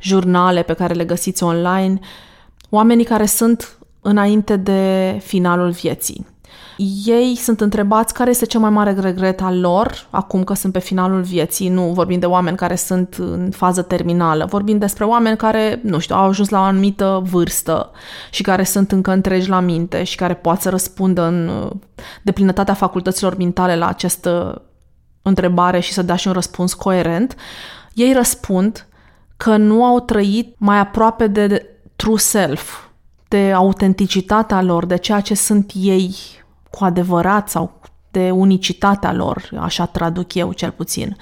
jurnale 0.02 0.62
pe 0.62 0.74
care 0.74 0.94
le 0.94 1.06
găsiți 1.06 1.44
online, 1.44 2.00
oamenii 2.70 3.06
care 3.06 3.26
sunt 3.26 3.78
înainte 4.06 4.56
de 4.56 5.18
finalul 5.24 5.70
vieții. 5.70 6.28
Ei 7.06 7.36
sunt 7.36 7.62
întrebați 7.62 8.14
care 8.14 8.30
este 8.30 8.46
cel 8.46 8.60
mai 8.60 8.70
mare 8.70 8.96
regret 9.00 9.42
al 9.42 9.60
lor, 9.60 10.08
acum 10.10 10.44
că 10.44 10.54
sunt 10.54 10.74
pe 10.74 10.80
finalul 10.80 11.22
vieții, 11.22 11.70
nu 11.70 11.82
vorbim 11.82 12.20
de 12.20 12.26
oameni 12.26 12.58
care 12.58 12.76
sunt 12.76 13.16
în 13.20 13.52
fază 13.52 13.82
terminală, 13.82 14.46
vorbim 14.46 14.78
despre 14.78 15.04
oameni 15.04 15.38
care, 15.38 15.80
nu 15.84 16.00
știu, 16.00 16.16
au 16.16 16.28
ajuns 16.28 16.50
la 16.50 16.60
o 16.60 16.64
anumită 16.64 17.22
vârstă 17.24 17.92
și 18.32 18.42
care 18.42 18.64
sunt 18.64 18.92
încă 18.92 19.12
întregi 19.12 19.50
la 19.50 19.60
minte 19.60 20.04
și 20.04 20.16
care 20.16 20.34
pot 20.34 20.62
să 20.62 20.70
răspundă 20.70 21.22
în 21.22 21.70
deplinătatea 22.22 22.74
facultăților 22.74 23.38
mentale 23.38 23.76
la 23.76 23.88
această 23.88 24.62
întrebare 25.22 25.80
și 25.80 25.94
să 25.94 26.02
dea 26.02 26.16
și 26.16 26.28
un 26.28 26.34
răspuns 26.34 26.74
coerent. 26.74 27.36
Ei 27.94 28.14
răspund 28.14 28.88
că 29.38 29.58
nu 29.58 29.84
au 29.84 30.00
trăit 30.00 30.56
mai 30.58 30.80
aproape 30.80 31.28
de 31.28 31.70
true 31.96 32.18
self, 32.18 32.85
de 33.36 33.52
autenticitatea 33.52 34.62
lor, 34.62 34.86
de 34.86 34.98
ceea 34.98 35.20
ce 35.20 35.34
sunt 35.34 35.72
ei 35.74 36.16
cu 36.70 36.84
adevărat 36.84 37.50
sau 37.50 37.80
de 38.12 38.32
unicitatea 38.32 39.14
lor, 39.14 39.50
așa 39.60 39.86
traduc 39.86 40.34
eu 40.34 40.52
cel 40.54 40.72
puțin. 40.72 41.18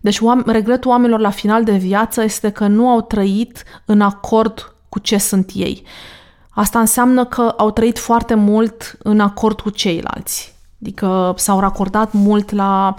Deci 0.00 0.20
regretul 0.46 0.90
oamenilor 0.90 1.20
la 1.20 1.30
final 1.30 1.64
de 1.64 1.76
viață 1.76 2.22
este 2.22 2.50
că 2.50 2.66
nu 2.66 2.88
au 2.88 3.00
trăit 3.00 3.62
în 3.84 4.00
acord 4.00 4.74
cu 4.88 4.98
ce 4.98 5.18
sunt 5.18 5.50
ei. 5.54 5.82
Asta 6.50 6.78
înseamnă 6.78 7.24
că 7.24 7.54
au 7.56 7.70
trăit 7.70 7.98
foarte 7.98 8.34
mult 8.34 8.96
în 8.98 9.20
acord 9.20 9.60
cu 9.60 9.70
ceilalți. 9.70 10.54
Adică 10.80 11.34
s-au 11.36 11.60
racordat 11.60 12.12
mult 12.12 12.50
la 12.50 12.94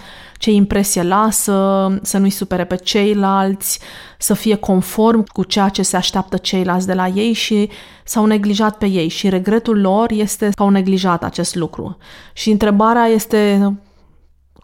ce 0.45 0.51
impresie 0.51 1.03
lasă, 1.03 1.87
să 2.01 2.17
nu-i 2.17 2.29
supere 2.29 2.65
pe 2.65 2.75
ceilalți, 2.75 3.79
să 4.17 4.33
fie 4.33 4.55
conform 4.55 5.25
cu 5.33 5.43
ceea 5.43 5.69
ce 5.69 5.81
se 5.81 5.95
așteaptă 5.97 6.37
ceilalți 6.37 6.87
de 6.87 6.93
la 6.93 7.07
ei 7.07 7.33
și 7.33 7.69
s-au 8.03 8.25
neglijat 8.25 8.77
pe 8.77 8.85
ei 8.85 9.07
și 9.07 9.29
regretul 9.29 9.81
lor 9.81 10.11
este 10.11 10.49
că 10.55 10.63
au 10.63 10.69
neglijat 10.69 11.23
acest 11.23 11.55
lucru. 11.55 11.97
Și 12.33 12.51
întrebarea 12.51 13.05
este 13.05 13.73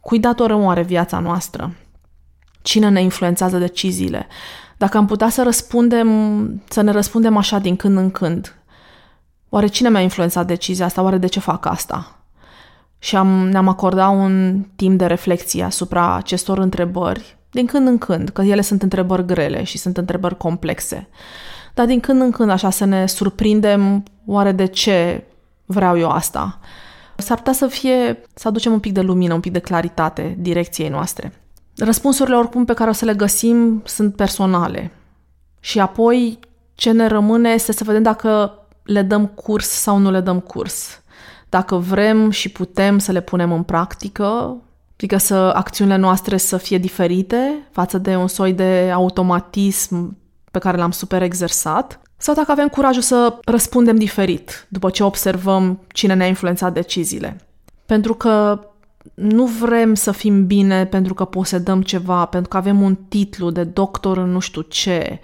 cui 0.01 0.19
datorăm 0.19 0.63
oare 0.63 0.81
viața 0.81 1.19
noastră? 1.19 1.75
Cine 2.61 2.89
ne 2.89 3.01
influențează 3.01 3.57
deciziile? 3.57 4.27
Dacă 4.77 4.97
am 4.97 5.05
putea 5.05 5.29
să 5.29 5.43
răspundem, 5.43 6.63
să 6.69 6.81
ne 6.81 6.91
răspundem 6.91 7.37
așa 7.37 7.59
din 7.59 7.75
când 7.75 7.97
în 7.97 8.11
când, 8.11 8.55
oare 9.49 9.67
cine 9.67 9.89
mi-a 9.89 10.01
influențat 10.01 10.47
decizia 10.47 10.85
asta? 10.85 11.01
Oare 11.01 11.17
de 11.17 11.27
ce 11.27 11.39
fac 11.39 11.65
asta? 11.65 12.20
Și 13.03 13.15
am, 13.15 13.49
ne-am 13.49 13.67
acordat 13.67 14.11
un 14.11 14.65
timp 14.75 14.97
de 14.97 15.05
reflexie 15.05 15.63
asupra 15.63 16.15
acestor 16.15 16.57
întrebări, 16.57 17.37
din 17.51 17.65
când 17.65 17.87
în 17.87 17.97
când, 17.97 18.29
că 18.29 18.41
ele 18.41 18.61
sunt 18.61 18.81
întrebări 18.81 19.25
grele 19.25 19.63
și 19.63 19.77
sunt 19.77 19.97
întrebări 19.97 20.37
complexe. 20.37 21.07
Dar 21.73 21.85
din 21.85 21.99
când 21.99 22.21
în 22.21 22.31
când 22.31 22.49
așa 22.49 22.69
să 22.69 22.85
ne 22.85 23.05
surprindem 23.05 24.03
oare 24.25 24.51
de 24.51 24.65
ce 24.65 25.23
vreau 25.65 25.97
eu 25.97 26.09
asta. 26.09 26.59
S-ar 27.17 27.37
putea 27.37 27.53
să 27.53 27.67
fie, 27.67 28.21
să 28.33 28.47
aducem 28.47 28.71
un 28.71 28.79
pic 28.79 28.93
de 28.93 29.01
lumină, 29.01 29.33
un 29.33 29.39
pic 29.39 29.51
de 29.51 29.59
claritate 29.59 30.35
direcției 30.39 30.89
noastre. 30.89 31.33
Răspunsurile 31.77 32.35
oricum 32.35 32.65
pe 32.65 32.73
care 32.73 32.89
o 32.89 32.93
să 32.93 33.05
le 33.05 33.13
găsim 33.13 33.81
sunt 33.85 34.15
personale. 34.15 34.91
Și 35.59 35.79
apoi 35.79 36.39
ce 36.75 36.91
ne 36.91 37.07
rămâne 37.07 37.49
este 37.49 37.71
să 37.71 37.83
vedem 37.83 38.03
dacă 38.03 38.53
le 38.83 39.01
dăm 39.01 39.25
curs 39.27 39.67
sau 39.67 39.97
nu 39.97 40.11
le 40.11 40.19
dăm 40.19 40.39
curs 40.39 41.00
dacă 41.51 41.75
vrem 41.75 42.29
și 42.29 42.49
putem 42.49 42.97
să 42.97 43.11
le 43.11 43.21
punem 43.21 43.51
în 43.51 43.63
practică, 43.63 44.57
adică 44.93 45.17
să 45.17 45.33
acțiunile 45.33 45.95
noastre 45.95 46.37
să 46.37 46.57
fie 46.57 46.77
diferite 46.77 47.67
față 47.71 47.97
de 47.97 48.15
un 48.15 48.27
soi 48.27 48.53
de 48.53 48.91
automatism 48.93 50.17
pe 50.51 50.59
care 50.59 50.77
l-am 50.77 50.91
super 50.91 51.21
exersat, 51.21 51.99
sau 52.17 52.33
dacă 52.35 52.51
avem 52.51 52.67
curajul 52.67 53.01
să 53.01 53.37
răspundem 53.45 53.95
diferit 53.95 54.67
după 54.69 54.89
ce 54.89 55.03
observăm 55.03 55.79
cine 55.87 56.13
ne-a 56.13 56.27
influențat 56.27 56.73
deciziile. 56.73 57.37
Pentru 57.85 58.13
că 58.13 58.59
nu 59.13 59.45
vrem 59.45 59.93
să 59.93 60.11
fim 60.11 60.45
bine 60.45 60.85
pentru 60.85 61.13
că 61.13 61.25
posedăm 61.25 61.81
ceva, 61.81 62.25
pentru 62.25 62.49
că 62.49 62.57
avem 62.57 62.81
un 62.81 62.95
titlu 62.95 63.49
de 63.49 63.63
doctor 63.63 64.17
în 64.17 64.31
nu 64.31 64.39
știu 64.39 64.61
ce, 64.61 65.19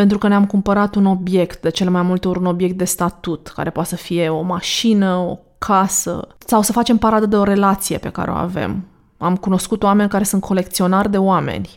pentru 0.00 0.18
că 0.18 0.28
ne-am 0.28 0.46
cumpărat 0.46 0.94
un 0.94 1.06
obiect, 1.06 1.60
de 1.60 1.70
cele 1.70 1.90
mai 1.90 2.02
multe 2.02 2.28
ori 2.28 2.38
un 2.38 2.46
obiect 2.46 2.76
de 2.78 2.84
statut, 2.84 3.52
care 3.54 3.70
poate 3.70 3.88
să 3.88 3.96
fie 3.96 4.28
o 4.28 4.42
mașină, 4.42 5.14
o 5.14 5.38
casă 5.58 6.28
sau 6.38 6.62
să 6.62 6.72
facem 6.72 6.96
paradă 6.96 7.26
de 7.26 7.36
o 7.36 7.42
relație 7.42 7.98
pe 7.98 8.08
care 8.08 8.30
o 8.30 8.34
avem. 8.34 8.84
Am 9.18 9.36
cunoscut 9.36 9.82
oameni 9.82 10.08
care 10.08 10.24
sunt 10.24 10.42
colecționari 10.42 11.10
de 11.10 11.18
oameni, 11.18 11.68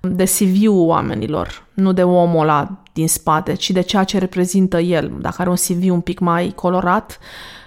de 0.00 0.24
CV-ul 0.24 0.86
oamenilor, 0.86 1.66
nu 1.74 1.92
de 1.92 2.02
omul 2.02 2.42
ăla 2.42 2.82
din 2.92 3.08
spate, 3.08 3.54
ci 3.54 3.70
de 3.70 3.80
ceea 3.80 4.04
ce 4.04 4.18
reprezintă 4.18 4.80
el. 4.80 5.12
Dacă 5.20 5.36
are 5.38 5.50
un 5.50 5.56
CV 5.56 5.90
un 5.90 6.00
pic 6.00 6.18
mai 6.18 6.52
colorat, 6.54 7.18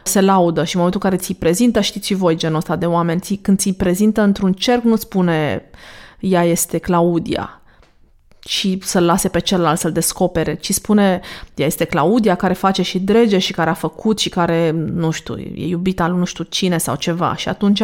se 0.03 0.21
laudă 0.21 0.63
și 0.63 0.75
în 0.75 0.81
momentul 0.81 1.01
în 1.03 1.09
care 1.09 1.21
ți-i 1.21 1.35
prezintă, 1.35 1.81
știți 1.81 2.07
și 2.07 2.13
voi 2.13 2.35
genul 2.35 2.57
ăsta 2.57 2.75
de 2.75 2.85
oameni, 2.85 3.19
ți, 3.19 3.35
când 3.35 3.57
ți-i 3.57 3.73
prezintă 3.73 4.21
într-un 4.21 4.53
cerc, 4.53 4.83
nu 4.83 4.95
spune 4.95 5.65
ea 6.19 6.43
este 6.43 6.77
Claudia, 6.77 7.61
și 8.45 8.79
să-l 8.81 9.03
lase 9.03 9.27
pe 9.27 9.39
celălalt 9.39 9.79
să-l 9.79 9.91
descopere, 9.91 10.55
ci 10.55 10.71
spune, 10.71 11.21
ea 11.55 11.65
este 11.65 11.85
Claudia 11.85 12.35
care 12.35 12.53
face 12.53 12.81
și 12.81 12.99
drege 12.99 13.37
și 13.37 13.53
care 13.53 13.69
a 13.69 13.73
făcut 13.73 14.19
și 14.19 14.29
care, 14.29 14.71
nu 14.93 15.11
știu, 15.11 15.37
e 15.37 15.67
iubit 15.67 15.99
al 15.99 16.13
nu 16.13 16.25
știu 16.25 16.43
cine 16.43 16.77
sau 16.77 16.95
ceva 16.95 17.35
și 17.35 17.49
atunci 17.49 17.81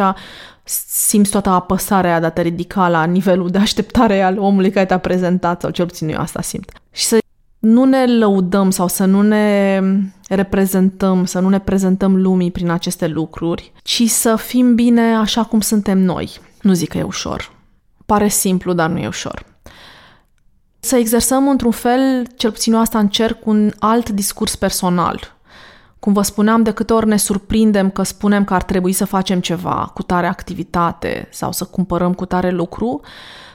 simți 0.64 1.30
toată 1.30 1.48
apăsarea 1.48 2.20
de 2.20 2.26
a 2.26 2.30
te 2.30 2.42
ridica 2.42 2.88
la 2.88 3.04
nivelul 3.04 3.48
de 3.48 3.58
așteptare 3.58 4.22
al 4.22 4.38
omului 4.38 4.70
care 4.70 4.86
te-a 4.86 4.98
prezentat 4.98 5.60
sau 5.60 5.70
cel 5.70 5.86
puțin 5.86 6.08
eu 6.08 6.20
asta 6.20 6.40
simt. 6.42 6.72
Și 6.90 7.04
să 7.04 7.18
nu 7.58 7.84
ne 7.84 8.06
lăudăm 8.06 8.70
sau 8.70 8.88
să 8.88 9.04
nu 9.04 9.22
ne 9.22 9.80
reprezentăm, 10.28 11.24
să 11.24 11.38
nu 11.38 11.48
ne 11.48 11.58
prezentăm 11.58 12.16
lumii 12.16 12.50
prin 12.50 12.70
aceste 12.70 13.06
lucruri, 13.06 13.72
ci 13.82 14.02
să 14.06 14.36
fim 14.36 14.74
bine 14.74 15.14
așa 15.14 15.44
cum 15.44 15.60
suntem 15.60 15.98
noi. 15.98 16.30
Nu 16.62 16.72
zic 16.72 16.88
că 16.88 16.98
e 16.98 17.02
ușor. 17.02 17.52
Pare 18.06 18.28
simplu, 18.28 18.72
dar 18.72 18.90
nu 18.90 18.98
e 18.98 19.06
ușor. 19.06 19.44
Să 20.80 20.96
exersăm 20.96 21.48
într-un 21.48 21.70
fel, 21.70 22.26
cel 22.36 22.50
puțin 22.50 22.72
eu 22.72 22.80
asta 22.80 22.98
încerc, 22.98 23.46
un 23.46 23.72
alt 23.78 24.08
discurs 24.08 24.56
personal. 24.56 25.38
Cum 25.98 26.12
vă 26.12 26.22
spuneam, 26.22 26.62
de 26.62 26.70
câte 26.70 26.92
ori 26.92 27.06
ne 27.06 27.16
surprindem 27.16 27.90
că 27.90 28.02
spunem 28.02 28.44
că 28.44 28.54
ar 28.54 28.62
trebui 28.62 28.92
să 28.92 29.04
facem 29.04 29.40
ceva 29.40 29.90
cu 29.94 30.02
tare 30.02 30.26
activitate 30.26 31.28
sau 31.30 31.52
să 31.52 31.64
cumpărăm 31.64 32.14
cu 32.14 32.24
tare 32.24 32.50
lucru, 32.50 33.00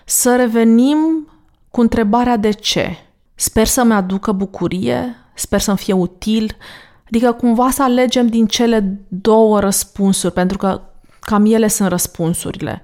să 0.05 0.35
revenim 0.35 1.29
cu 1.71 1.81
întrebarea 1.81 2.37
de 2.37 2.51
ce. 2.51 2.97
Sper 3.35 3.65
să-mi 3.65 3.93
aducă 3.93 4.31
bucurie, 4.31 5.15
sper 5.33 5.59
să-mi 5.59 5.77
fie 5.77 5.93
util, 5.93 6.55
adică 7.07 7.31
cumva 7.31 7.69
să 7.69 7.83
alegem 7.83 8.27
din 8.27 8.47
cele 8.47 8.99
două 9.07 9.59
răspunsuri, 9.59 10.33
pentru 10.33 10.57
că 10.57 10.81
cam 11.19 11.45
ele 11.45 11.67
sunt 11.67 11.89
răspunsurile. 11.89 12.81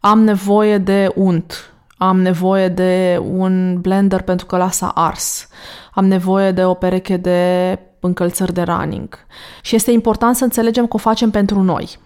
Am 0.00 0.22
nevoie 0.22 0.78
de 0.78 1.12
unt, 1.14 1.73
am 1.96 2.20
nevoie 2.20 2.68
de 2.68 3.20
un 3.30 3.80
blender 3.80 4.22
pentru 4.22 4.46
că 4.46 4.56
lasă 4.56 4.90
ars, 4.94 5.48
am 5.92 6.06
nevoie 6.06 6.52
de 6.52 6.64
o 6.64 6.74
pereche 6.74 7.16
de 7.16 7.78
încălțări 8.00 8.52
de 8.52 8.62
running. 8.62 9.26
Și 9.62 9.74
este 9.74 9.90
important 9.90 10.36
să 10.36 10.44
înțelegem 10.44 10.86
că 10.86 10.96
o 10.96 10.98
facem 10.98 11.30
pentru 11.30 11.62
noi. 11.62 11.98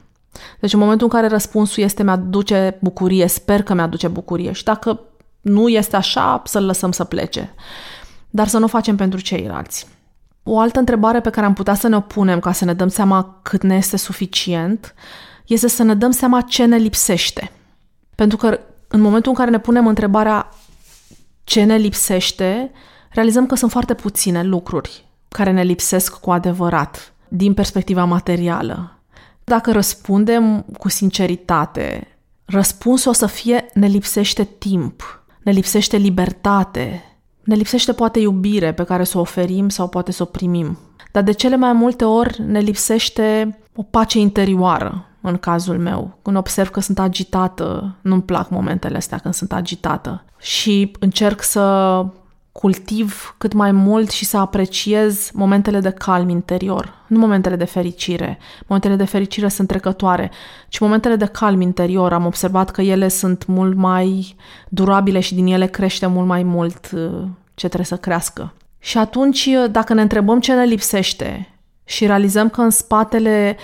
Deci 0.60 0.72
în 0.72 0.78
momentul 0.78 1.06
în 1.06 1.12
care 1.12 1.28
răspunsul 1.32 1.82
este 1.82 2.02
mi-aduce 2.02 2.78
bucurie, 2.80 3.26
sper 3.26 3.62
că 3.62 3.74
mi-aduce 3.74 4.08
bucurie 4.08 4.52
și 4.52 4.64
dacă 4.64 5.00
nu 5.40 5.68
este 5.68 5.96
așa, 5.96 6.42
să-l 6.44 6.64
lăsăm 6.64 6.92
să 6.92 7.04
plece. 7.04 7.54
Dar 8.30 8.46
să 8.46 8.58
nu 8.58 8.64
o 8.64 8.68
facem 8.68 8.96
pentru 8.96 9.20
ceilalți. 9.20 9.86
O 10.42 10.58
altă 10.58 10.78
întrebare 10.78 11.20
pe 11.20 11.30
care 11.30 11.46
am 11.46 11.52
putea 11.52 11.74
să 11.74 11.88
ne 11.88 11.96
o 11.96 12.00
punem 12.00 12.40
ca 12.40 12.52
să 12.52 12.64
ne 12.64 12.72
dăm 12.72 12.88
seama 12.88 13.40
cât 13.42 13.62
ne 13.62 13.76
este 13.76 13.96
suficient 13.96 14.94
este 15.46 15.68
să 15.68 15.82
ne 15.82 15.94
dăm 15.94 16.10
seama 16.10 16.40
ce 16.40 16.64
ne 16.64 16.76
lipsește. 16.76 17.50
Pentru 18.14 18.36
că 18.36 18.60
în 18.88 19.00
momentul 19.00 19.30
în 19.30 19.36
care 19.36 19.50
ne 19.50 19.58
punem 19.58 19.86
întrebarea 19.86 20.48
ce 21.44 21.64
ne 21.64 21.76
lipsește, 21.76 22.70
realizăm 23.10 23.46
că 23.46 23.54
sunt 23.54 23.70
foarte 23.70 23.94
puține 23.94 24.42
lucruri 24.42 25.06
care 25.28 25.50
ne 25.50 25.62
lipsesc 25.62 26.20
cu 26.20 26.30
adevărat 26.30 27.12
din 27.28 27.54
perspectiva 27.54 28.04
materială. 28.04 28.98
Dacă 29.44 29.72
răspundem 29.72 30.64
cu 30.78 30.88
sinceritate, 30.88 32.18
răspunsul 32.44 33.10
o 33.10 33.14
să 33.14 33.26
fie 33.26 33.66
ne 33.74 33.86
lipsește 33.86 34.44
timp, 34.44 35.24
ne 35.42 35.52
lipsește 35.52 35.96
libertate, 35.96 37.02
ne 37.42 37.54
lipsește 37.54 37.92
poate 37.92 38.18
iubire 38.18 38.72
pe 38.72 38.84
care 38.84 39.04
să 39.04 39.18
o 39.18 39.20
oferim 39.20 39.68
sau 39.68 39.88
poate 39.88 40.12
să 40.12 40.22
o 40.22 40.26
primim. 40.26 40.78
Dar 41.12 41.22
de 41.22 41.32
cele 41.32 41.56
mai 41.56 41.72
multe 41.72 42.04
ori 42.04 42.42
ne 42.42 42.60
lipsește 42.60 43.58
o 43.74 43.82
pace 43.82 44.18
interioară, 44.18 45.07
în 45.20 45.36
cazul 45.36 45.78
meu. 45.78 46.18
Când 46.22 46.36
observ 46.36 46.68
că 46.68 46.80
sunt 46.80 46.98
agitată, 46.98 47.96
nu-mi 48.00 48.22
plac 48.22 48.50
momentele 48.50 48.96
astea 48.96 49.18
când 49.18 49.34
sunt 49.34 49.52
agitată. 49.52 50.24
Și 50.38 50.92
încerc 50.98 51.42
să 51.42 52.04
cultiv 52.52 53.34
cât 53.38 53.52
mai 53.52 53.72
mult 53.72 54.10
și 54.10 54.24
să 54.24 54.36
apreciez 54.36 55.30
momentele 55.32 55.80
de 55.80 55.90
calm 55.90 56.28
interior, 56.28 56.94
nu 57.06 57.18
momentele 57.18 57.56
de 57.56 57.64
fericire. 57.64 58.38
Momentele 58.66 58.96
de 58.96 59.04
fericire 59.04 59.48
sunt 59.48 59.68
trecătoare, 59.68 60.30
ci 60.68 60.78
momentele 60.78 61.16
de 61.16 61.24
calm 61.24 61.60
interior. 61.60 62.12
Am 62.12 62.26
observat 62.26 62.70
că 62.70 62.82
ele 62.82 63.08
sunt 63.08 63.46
mult 63.46 63.76
mai 63.76 64.36
durabile 64.68 65.20
și 65.20 65.34
din 65.34 65.46
ele 65.46 65.66
crește 65.66 66.06
mult 66.06 66.26
mai 66.26 66.42
mult 66.42 66.90
uh, 66.94 67.24
ce 67.54 67.66
trebuie 67.66 67.84
să 67.84 67.96
crească. 67.96 68.52
Și 68.78 68.98
atunci, 68.98 69.46
uh, 69.46 69.70
dacă 69.70 69.94
ne 69.94 70.02
întrebăm 70.02 70.40
ce 70.40 70.54
ne 70.54 70.64
lipsește 70.64 71.48
și 71.84 72.06
realizăm 72.06 72.48
că 72.48 72.60
în 72.60 72.70
spatele 72.70 73.56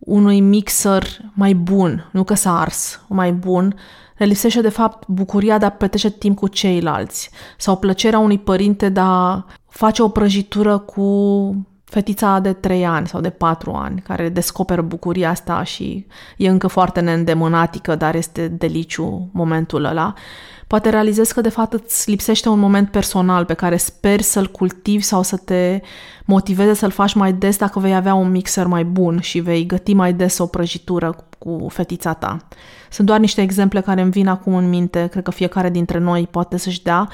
unui 0.00 0.40
mixer 0.40 1.06
mai 1.32 1.54
bun, 1.54 2.08
nu 2.12 2.24
că 2.24 2.34
s-a 2.34 2.60
ars, 2.60 3.00
mai 3.08 3.32
bun, 3.32 3.74
le 4.16 4.26
lipsește 4.26 4.60
de 4.60 4.68
fapt 4.68 5.08
bucuria 5.08 5.58
de 5.58 5.64
a 5.64 5.70
petrece 5.70 6.10
timp 6.10 6.38
cu 6.38 6.48
ceilalți 6.48 7.30
sau 7.56 7.76
plăcerea 7.76 8.18
unui 8.18 8.38
părinte 8.38 8.88
de 8.88 9.00
a 9.02 9.44
face 9.68 10.02
o 10.02 10.08
prăjitură 10.08 10.78
cu 10.78 11.66
fetița 11.84 12.38
de 12.38 12.52
3 12.52 12.86
ani 12.86 13.06
sau 13.06 13.20
de 13.20 13.30
4 13.30 13.72
ani, 13.72 14.00
care 14.00 14.28
descoperă 14.28 14.82
bucuria 14.82 15.30
asta 15.30 15.62
și 15.62 16.06
e 16.36 16.48
încă 16.48 16.66
foarte 16.66 17.00
neîndemânatică, 17.00 17.94
dar 17.94 18.14
este 18.14 18.48
deliciu 18.48 19.30
momentul 19.32 19.84
ăla. 19.84 20.14
Poate 20.70 20.88
realizezi 20.88 21.34
că 21.34 21.40
de 21.40 21.48
fapt 21.48 21.72
îți 21.72 22.10
lipsește 22.10 22.48
un 22.48 22.58
moment 22.58 22.90
personal 22.90 23.44
pe 23.44 23.54
care 23.54 23.76
speri 23.76 24.22
să-l 24.22 24.46
cultivi 24.46 25.02
sau 25.02 25.22
să 25.22 25.36
te 25.36 25.80
motiveze 26.24 26.74
să-l 26.74 26.90
faci 26.90 27.14
mai 27.14 27.32
des 27.32 27.56
dacă 27.56 27.78
vei 27.78 27.94
avea 27.94 28.14
un 28.14 28.30
mixer 28.30 28.66
mai 28.66 28.84
bun 28.84 29.20
și 29.20 29.38
vei 29.38 29.66
găti 29.66 29.94
mai 29.94 30.12
des 30.12 30.38
o 30.38 30.46
prăjitură 30.46 31.26
cu 31.38 31.66
fetița 31.70 32.12
ta. 32.12 32.36
Sunt 32.90 33.06
doar 33.06 33.18
niște 33.18 33.42
exemple 33.42 33.80
care 33.80 34.00
îmi 34.00 34.10
vin 34.10 34.28
acum 34.28 34.54
în 34.54 34.68
minte, 34.68 35.06
cred 35.06 35.22
că 35.22 35.30
fiecare 35.30 35.70
dintre 35.70 35.98
noi 35.98 36.28
poate 36.30 36.56
să-și 36.56 36.82
dea, 36.82 37.08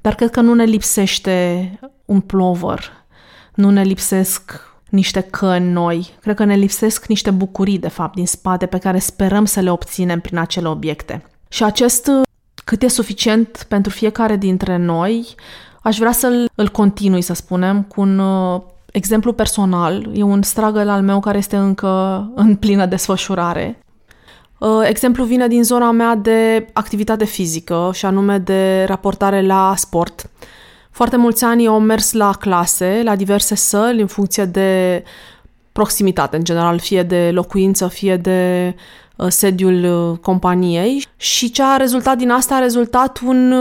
dar 0.00 0.14
cred 0.14 0.30
că 0.30 0.40
nu 0.40 0.54
ne 0.54 0.64
lipsește 0.64 1.70
un 2.04 2.20
plover, 2.20 2.92
nu 3.54 3.70
ne 3.70 3.82
lipsesc 3.82 4.60
niște 4.88 5.20
căni 5.20 5.70
noi, 5.70 6.14
cred 6.20 6.36
că 6.36 6.44
ne 6.44 6.54
lipsesc 6.54 7.06
niște 7.06 7.30
bucurii, 7.30 7.78
de 7.78 7.88
fapt, 7.88 8.14
din 8.14 8.26
spate 8.26 8.66
pe 8.66 8.78
care 8.78 8.98
sperăm 8.98 9.44
să 9.44 9.60
le 9.60 9.70
obținem 9.70 10.20
prin 10.20 10.38
acele 10.38 10.68
obiecte. 10.68 11.24
Și 11.48 11.64
acest 11.64 12.10
cât 12.64 12.82
e 12.82 12.88
suficient 12.88 13.64
pentru 13.68 13.92
fiecare 13.92 14.36
dintre 14.36 14.76
noi, 14.76 15.34
aș 15.82 15.98
vrea 15.98 16.12
să-l 16.12 16.50
îl 16.54 16.68
continui, 16.68 17.22
să 17.22 17.34
spunem, 17.34 17.82
cu 17.82 18.00
un 18.00 18.18
uh, 18.18 18.60
exemplu 18.92 19.32
personal. 19.32 20.10
E 20.14 20.22
un 20.22 20.42
struggle 20.42 20.90
al 20.90 21.02
meu 21.02 21.20
care 21.20 21.38
este 21.38 21.56
încă 21.56 22.30
în 22.34 22.56
plină 22.56 22.86
desfășurare. 22.86 23.78
Uh, 24.58 24.80
exemplu 24.82 25.24
vine 25.24 25.48
din 25.48 25.62
zona 25.64 25.90
mea 25.90 26.14
de 26.14 26.68
activitate 26.72 27.24
fizică 27.24 27.90
și 27.92 28.06
anume 28.06 28.38
de 28.38 28.84
raportare 28.84 29.42
la 29.46 29.74
sport. 29.76 30.30
Foarte 30.90 31.16
mulți 31.16 31.44
ani 31.44 31.66
au 31.66 31.80
mers 31.80 32.12
la 32.12 32.32
clase, 32.32 33.00
la 33.04 33.16
diverse 33.16 33.54
săli, 33.54 34.00
în 34.00 34.06
funcție 34.06 34.44
de 34.44 35.02
proximitate, 35.72 36.36
în 36.36 36.44
general, 36.44 36.78
fie 36.78 37.02
de 37.02 37.30
locuință, 37.32 37.88
fie 37.88 38.16
de 38.16 38.74
uh, 39.16 39.26
sediul 39.28 39.84
uh, 39.84 40.18
companiei. 40.18 41.06
Și 41.16 41.50
ce 41.50 41.62
a 41.62 41.76
rezultat 41.76 42.16
din 42.16 42.30
asta 42.30 42.54
a 42.54 42.58
rezultat 42.58 43.20
un 43.24 43.54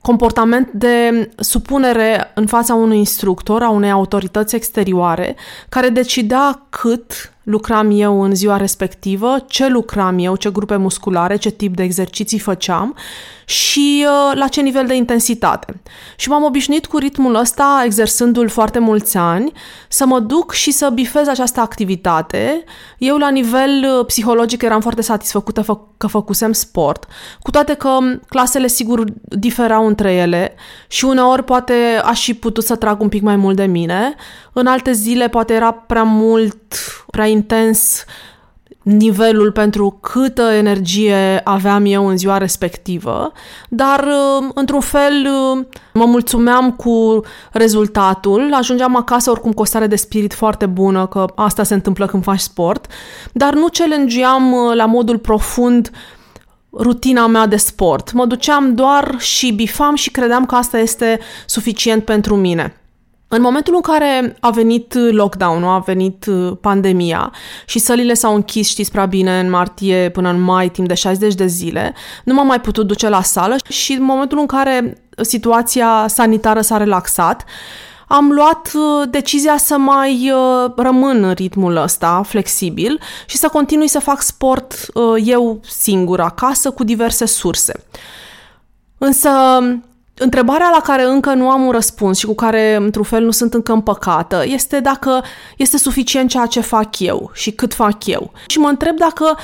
comportament 0.00 0.70
de 0.72 1.30
supunere 1.36 2.30
în 2.34 2.46
fața 2.46 2.74
unui 2.74 2.98
instructor, 2.98 3.62
a 3.62 3.68
unei 3.68 3.90
autorități 3.90 4.54
exterioare, 4.54 5.36
care 5.68 5.88
decidea 5.88 6.66
cât 6.68 7.32
lucram 7.42 7.90
eu 8.00 8.22
în 8.22 8.34
ziua 8.34 8.56
respectivă, 8.56 9.36
ce 9.46 9.68
lucram 9.68 10.18
eu, 10.18 10.36
ce 10.36 10.50
grupe 10.50 10.76
musculare, 10.76 11.36
ce 11.36 11.50
tip 11.50 11.76
de 11.76 11.82
exerciții 11.82 12.38
făceam 12.38 12.96
și 13.44 14.06
uh, 14.06 14.36
la 14.36 14.48
ce 14.48 14.60
nivel 14.60 14.86
de 14.86 14.94
intensitate. 14.94 15.82
Și 16.16 16.28
m-am 16.28 16.42
obișnuit 16.42 16.86
cu 16.86 16.98
ritmul 16.98 17.34
ăsta, 17.34 17.82
exersându-l 17.84 18.48
foarte 18.48 18.78
mulți 18.78 19.16
ani, 19.16 19.52
să 19.88 20.06
mă 20.06 20.20
duc 20.20 20.52
și 20.52 20.70
să 20.70 20.90
bifez 20.94 21.26
această 21.28 21.60
activitate. 21.60 22.64
Eu, 22.98 23.16
la 23.16 23.28
nivel 23.28 23.96
uh, 23.98 24.06
psihologic, 24.06 24.62
eram 24.62 24.80
foarte 24.80 25.02
satisfăcută 25.02 25.62
fă- 25.62 25.96
că 25.96 26.06
făcusem 26.06 26.52
sport, 26.52 27.06
cu 27.42 27.50
toate 27.50 27.74
că 27.74 27.98
clasele, 28.28 28.66
sigur, 28.66 29.04
diferau 29.22 29.86
între 29.86 30.12
ele 30.12 30.54
și 30.88 31.04
uneori 31.04 31.44
poate 31.44 31.74
aș 32.04 32.24
fi 32.24 32.34
putut 32.34 32.64
să 32.64 32.76
trag 32.76 33.00
un 33.00 33.08
pic 33.08 33.22
mai 33.22 33.36
mult 33.36 33.56
de 33.56 33.64
mine, 33.64 34.14
în 34.52 34.66
alte 34.66 34.92
zile 34.92 35.28
poate 35.28 35.52
era 35.52 35.72
prea 35.72 36.02
mult, 36.02 36.56
prea 37.10 37.26
intens 37.26 38.04
nivelul 38.84 39.52
pentru 39.52 39.98
câtă 40.00 40.42
energie 40.42 41.40
aveam 41.44 41.84
eu 41.84 42.06
în 42.06 42.16
ziua 42.16 42.38
respectivă, 42.38 43.32
dar 43.68 44.00
uh, 44.00 44.48
într-un 44.54 44.80
fel 44.80 45.26
uh, 45.26 45.64
mă 45.92 46.04
mulțumeam 46.04 46.72
cu 46.72 47.20
rezultatul, 47.52 48.54
ajungeam 48.54 48.96
acasă 48.96 49.30
oricum 49.30 49.52
cu 49.52 49.62
o 49.62 49.64
stare 49.64 49.86
de 49.86 49.96
spirit 49.96 50.34
foarte 50.34 50.66
bună, 50.66 51.06
că 51.06 51.24
asta 51.34 51.62
se 51.62 51.74
întâmplă 51.74 52.06
când 52.06 52.22
faci 52.22 52.40
sport, 52.40 52.86
dar 53.32 53.54
nu 53.54 53.66
challenge 53.72 54.20
uh, 54.20 54.74
la 54.74 54.86
modul 54.86 55.18
profund 55.18 55.90
rutina 56.72 57.26
mea 57.26 57.46
de 57.46 57.56
sport. 57.56 58.12
Mă 58.12 58.26
duceam 58.26 58.74
doar 58.74 59.14
și 59.18 59.52
bifam 59.52 59.94
și 59.94 60.10
credeam 60.10 60.46
că 60.46 60.54
asta 60.54 60.78
este 60.78 61.18
suficient 61.46 62.04
pentru 62.04 62.36
mine. 62.36 62.83
În 63.34 63.42
momentul 63.42 63.74
în 63.74 63.80
care 63.80 64.36
a 64.40 64.50
venit 64.50 64.94
lockdown-ul, 64.94 65.68
a 65.68 65.78
venit 65.78 66.26
uh, 66.26 66.52
pandemia 66.60 67.32
și 67.66 67.78
sălile 67.78 68.14
s-au 68.14 68.34
închis, 68.34 68.68
știți 68.68 68.90
prea 68.90 69.06
bine, 69.06 69.38
în 69.38 69.50
martie 69.50 70.10
până 70.10 70.30
în 70.30 70.40
mai, 70.40 70.70
timp 70.70 70.88
de 70.88 70.94
60 70.94 71.34
de 71.34 71.46
zile, 71.46 71.94
nu 72.24 72.34
m-am 72.34 72.46
mai 72.46 72.60
putut 72.60 72.86
duce 72.86 73.08
la 73.08 73.22
sală 73.22 73.56
și 73.68 73.92
în 73.92 74.02
momentul 74.02 74.38
în 74.38 74.46
care 74.46 75.02
situația 75.20 76.04
sanitară 76.08 76.60
s-a 76.60 76.76
relaxat, 76.76 77.44
am 78.08 78.30
luat 78.30 78.70
uh, 78.74 79.08
decizia 79.10 79.56
să 79.56 79.78
mai 79.78 80.32
uh, 80.32 80.72
rămân 80.76 81.24
în 81.24 81.32
ritmul 81.32 81.76
ăsta 81.76 82.22
flexibil 82.26 83.00
și 83.26 83.36
să 83.36 83.48
continui 83.48 83.88
să 83.88 83.98
fac 83.98 84.22
sport 84.22 84.86
eu 85.24 85.60
singur 85.68 86.20
acasă 86.20 86.70
cu 86.70 86.84
diverse 86.84 87.26
surse. 87.26 87.84
Însă 88.98 89.30
Întrebarea 90.18 90.70
la 90.72 90.80
care 90.80 91.04
încă 91.04 91.34
nu 91.34 91.50
am 91.50 91.62
un 91.62 91.70
răspuns 91.70 92.18
și 92.18 92.26
cu 92.26 92.34
care, 92.34 92.74
într-un 92.74 93.04
fel, 93.04 93.24
nu 93.24 93.30
sunt 93.30 93.54
încă 93.54 93.72
împăcată 93.72 94.42
este 94.46 94.80
dacă 94.80 95.24
este 95.56 95.78
suficient 95.78 96.30
ceea 96.30 96.46
ce 96.46 96.60
fac 96.60 96.98
eu 96.98 97.30
și 97.34 97.50
cât 97.50 97.74
fac 97.74 98.06
eu. 98.06 98.32
Și 98.46 98.58
mă 98.58 98.68
întreb 98.68 98.96
dacă 98.96 99.38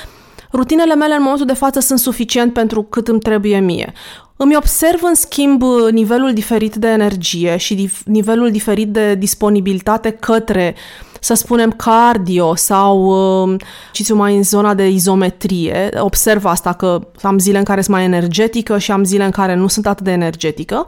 rutinele 0.53 0.95
mele 0.95 1.13
în 1.13 1.21
momentul 1.21 1.45
de 1.45 1.53
față 1.53 1.79
sunt 1.79 1.99
suficient 1.99 2.53
pentru 2.53 2.83
cât 2.83 3.07
îmi 3.07 3.19
trebuie 3.19 3.59
mie. 3.59 3.93
Îmi 4.35 4.55
observ, 4.55 5.03
în 5.03 5.15
schimb, 5.15 5.63
nivelul 5.91 6.33
diferit 6.33 6.75
de 6.75 6.87
energie 6.87 7.57
și 7.57 7.91
nivelul 8.05 8.51
diferit 8.51 8.87
de 8.87 9.15
disponibilitate 9.15 10.11
către 10.11 10.75
uh, 10.75 11.10
să 11.23 11.33
spunem, 11.33 11.71
cardio 11.71 12.55
sau, 12.55 12.97
um, 13.43 13.57
știți 13.91 14.13
mai 14.13 14.35
în 14.35 14.43
zona 14.43 14.73
de 14.73 14.87
izometrie. 14.87 15.89
Observ 15.97 16.45
asta 16.45 16.73
că 16.73 17.07
am 17.21 17.39
zile 17.39 17.57
în 17.57 17.63
care 17.63 17.81
sunt 17.81 17.95
mai 17.95 18.05
energetică 18.05 18.77
și 18.77 18.91
am 18.91 19.03
zile 19.03 19.23
în 19.23 19.31
care 19.31 19.55
nu 19.55 19.67
sunt 19.67 19.87
atât 19.87 20.05
de 20.05 20.11
energetică 20.11 20.85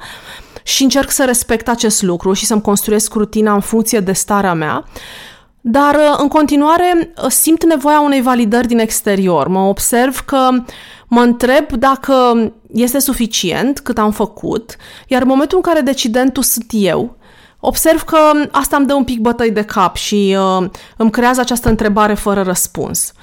și 0.64 0.84
încerc 0.84 1.10
să 1.10 1.26
respect 1.26 1.68
acest 1.68 2.02
lucru 2.02 2.34
și 2.34 2.46
să-mi 2.46 2.62
construiesc 2.62 3.14
rutina 3.14 3.54
în 3.54 3.60
funcție 3.60 4.00
de 4.00 4.12
starea 4.12 4.54
mea. 4.54 4.86
Dar 5.62 5.96
uh, 5.96 6.16
în 6.18 6.28
continuare 6.28 7.14
uh, 7.24 7.30
simt 7.30 7.66
nevoia 7.66 8.02
unei 8.02 8.22
validări 8.22 8.68
din 8.68 8.80
exterior. 8.80 9.48
Mă 9.48 9.60
observ 9.60 10.20
că 10.20 10.50
mă 11.08 11.22
întreb 11.22 11.72
dacă 11.72 12.14
este 12.74 13.00
suficient 13.00 13.80
cât 13.80 13.98
am 13.98 14.12
făcut, 14.12 14.76
iar 15.08 15.22
în 15.22 15.28
momentul 15.28 15.58
în 15.58 15.64
care 15.64 15.82
decidentul 15.82 16.44
sunt 16.44 16.68
eu, 16.70 17.18
observ 17.66 18.02
că 18.02 18.18
asta 18.52 18.76
îmi 18.76 18.86
dă 18.86 18.94
un 18.94 19.04
pic 19.04 19.20
bătăi 19.20 19.52
de 19.52 19.62
cap 19.62 19.96
și 19.96 20.38
uh, 20.40 20.70
îmi 20.98 21.12
creează 21.12 21.40
această 21.40 21.70
întrebare 21.70 22.14
fără 22.14 22.42
răspuns. 22.42 23.14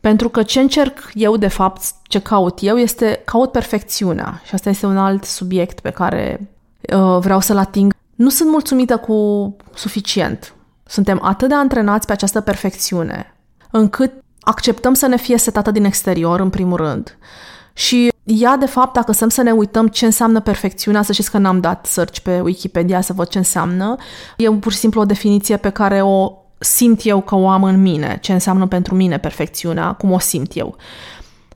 Pentru 0.00 0.28
că 0.28 0.42
ce 0.42 0.60
încerc 0.60 1.10
eu, 1.14 1.36
de 1.36 1.48
fapt, 1.48 1.82
ce 2.02 2.18
caut 2.18 2.58
eu, 2.62 2.76
este 2.76 3.22
caut 3.24 3.52
perfecțiunea. 3.52 4.40
Și 4.44 4.54
asta 4.54 4.68
este 4.68 4.86
un 4.86 4.98
alt 4.98 5.24
subiect 5.24 5.80
pe 5.80 5.90
care 5.90 6.50
uh, 6.80 7.18
vreau 7.18 7.40
să-l 7.40 7.58
ating. 7.58 7.94
Nu 8.14 8.28
sunt 8.28 8.50
mulțumită 8.50 8.96
cu 8.96 9.56
suficient. 9.74 10.54
Suntem 10.86 11.18
atât 11.22 11.48
de 11.48 11.54
antrenați 11.54 12.06
pe 12.06 12.12
această 12.12 12.40
perfecțiune, 12.40 13.34
încât 13.70 14.12
acceptăm 14.40 14.94
să 14.94 15.06
ne 15.06 15.16
fie 15.16 15.38
setată 15.38 15.70
din 15.70 15.84
exterior, 15.84 16.40
în 16.40 16.50
primul 16.50 16.76
rând, 16.76 17.18
și 17.74 18.12
ea, 18.24 18.56
de 18.56 18.66
fapt, 18.66 18.94
dacă 18.94 19.12
să 19.12 19.26
să 19.28 19.42
ne 19.42 19.50
uităm 19.50 19.88
ce 19.88 20.04
înseamnă 20.04 20.40
perfecțiunea, 20.40 21.02
să 21.02 21.12
știți 21.12 21.30
că 21.30 21.38
n-am 21.38 21.60
dat 21.60 21.86
search 21.86 22.18
pe 22.18 22.40
Wikipedia 22.40 23.00
să 23.00 23.12
văd 23.12 23.28
ce 23.28 23.38
înseamnă, 23.38 23.96
e 24.36 24.50
pur 24.50 24.72
și 24.72 24.78
simplu 24.78 25.00
o 25.00 25.04
definiție 25.04 25.56
pe 25.56 25.70
care 25.70 26.02
o 26.02 26.32
simt 26.58 27.00
eu 27.04 27.20
că 27.20 27.34
o 27.34 27.48
am 27.48 27.64
în 27.64 27.82
mine, 27.82 28.18
ce 28.20 28.32
înseamnă 28.32 28.66
pentru 28.66 28.94
mine 28.94 29.18
perfecțiunea, 29.18 29.92
cum 29.92 30.12
o 30.12 30.18
simt 30.18 30.56
eu. 30.56 30.76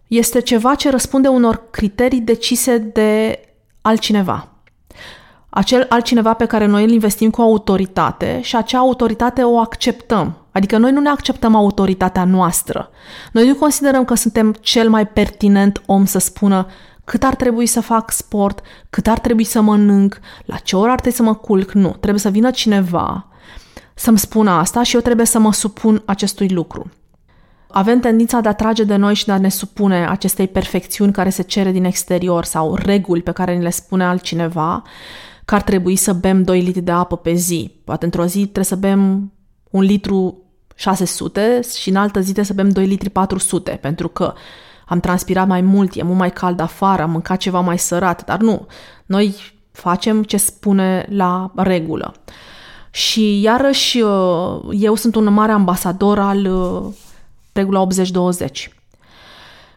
Este 0.07 0.41
ceva 0.41 0.75
ce 0.75 0.91
răspunde 0.91 1.29
unor 1.29 1.63
criterii 1.71 2.21
decise 2.21 2.79
de 2.79 3.41
altcineva. 3.83 4.49
Acel 5.49 5.87
altcineva 5.89 6.35
pe 6.35 6.45
care 6.45 6.67
noi 6.67 6.85
îl 6.85 6.91
investim 6.91 7.31
cu 7.31 7.41
autoritate 7.41 8.41
și 8.43 8.57
acea 8.57 8.79
autoritate 8.79 9.43
o 9.43 9.59
acceptăm. 9.59 10.37
Adică 10.59 10.79
noi 10.79 10.93
nu 10.93 11.01
ne 11.01 11.09
acceptăm 11.09 11.55
autoritatea 11.55 12.25
noastră. 12.25 12.91
Noi 13.33 13.47
nu 13.47 13.55
considerăm 13.55 14.05
că 14.05 14.15
suntem 14.15 14.53
cel 14.61 14.89
mai 14.89 15.07
pertinent 15.07 15.83
om 15.87 16.05
să 16.05 16.19
spună 16.19 16.67
cât 17.05 17.23
ar 17.23 17.35
trebui 17.35 17.67
să 17.67 17.81
fac 17.81 18.11
sport, 18.11 18.61
cât 18.91 19.07
ar 19.07 19.19
trebui 19.19 19.45
să 19.45 19.61
mănânc, 19.61 20.19
la 20.45 20.57
ce 20.57 20.77
oră 20.77 20.91
ar 20.91 21.01
trebui 21.01 21.17
să 21.17 21.23
mă 21.23 21.35
culc. 21.35 21.73
Nu, 21.73 21.89
trebuie 21.89 22.21
să 22.21 22.29
vină 22.29 22.51
cineva 22.51 23.29
să-mi 23.99 24.19
spună 24.19 24.51
asta 24.51 24.83
și 24.83 24.95
eu 24.95 25.01
trebuie 25.01 25.27
să 25.27 25.39
mă 25.39 25.53
supun 25.53 26.03
acestui 26.05 26.49
lucru. 26.49 26.91
Avem 27.69 28.01
tendința 28.01 28.41
de 28.41 28.49
a 28.49 28.53
trage 28.53 28.85
de 28.85 28.97
noi 28.97 29.15
și 29.15 29.25
de 29.25 29.33
a 29.33 29.39
ne 29.39 29.49
supune 29.49 30.07
acestei 30.09 30.49
perfecțiuni 30.49 31.13
care 31.13 31.31
se 31.31 31.43
cere 31.43 31.71
din 31.71 31.85
exterior 31.85 32.45
sau 32.45 32.75
reguli 32.75 33.23
pe 33.23 33.33
care 33.33 33.57
ni 33.57 33.63
le 33.63 33.71
spune 33.71 34.05
altcineva, 34.05 34.83
că 35.45 35.55
ar 35.55 35.63
trebui 35.63 35.97
să 35.97 36.13
bem 36.13 36.43
2 36.43 36.61
litri 36.61 36.81
de 36.81 36.91
apă 36.91 37.17
pe 37.17 37.33
zi. 37.33 37.81
Poate 37.85 38.05
într-o 38.05 38.27
zi 38.27 38.41
trebuie 38.41 38.65
să 38.65 38.77
bem 38.77 39.33
un 39.71 39.83
litru 39.83 40.43
600 40.79 41.61
și 41.79 41.89
în 41.89 41.97
altă 41.97 42.19
zi 42.19 42.25
trebuie 42.25 42.45
să 42.45 42.53
bem 42.53 42.69
2 42.69 42.87
litri 42.87 43.11
400, 43.11 43.71
pentru 43.71 44.09
că 44.09 44.35
am 44.87 45.01
transpirat 45.01 45.47
mai 45.47 45.61
mult, 45.61 45.95
e 45.95 46.03
mult 46.03 46.19
mai 46.19 46.33
cald 46.33 46.61
afară, 46.61 47.03
am 47.03 47.11
mâncat 47.11 47.39
ceva 47.39 47.61
mai 47.61 47.79
sărat, 47.79 48.25
dar 48.25 48.39
nu. 48.39 48.67
Noi 49.07 49.35
facem 49.73 50.23
ce 50.23 50.37
spune 50.37 51.07
la 51.11 51.53
regulă. 51.57 52.15
Și 52.91 53.41
iarăși 53.41 54.01
uh, 54.01 54.61
eu 54.71 54.95
sunt 54.95 55.15
un 55.15 55.33
mare 55.33 55.53
ambasador 55.53 56.19
al 56.19 56.47
uh, 56.47 56.95
regula 57.53 57.87
80-20. 57.87 58.73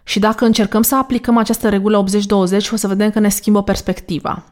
Și 0.04 0.20
dacă 0.20 0.46
încercăm 0.46 0.82
să 0.82 0.96
aplicăm 0.96 1.38
această 1.38 1.70
regulă 1.70 2.04
80-20, 2.04 2.72
o 2.72 2.76
să 2.76 2.88
vedem 2.88 3.10
că 3.10 3.20
ne 3.20 3.30
schimbă 3.30 3.64
perspectiva. 3.64 4.44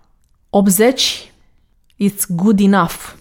80 0.49 1.31
it's 2.03 2.25
good 2.27 2.59
enough. 2.59 3.18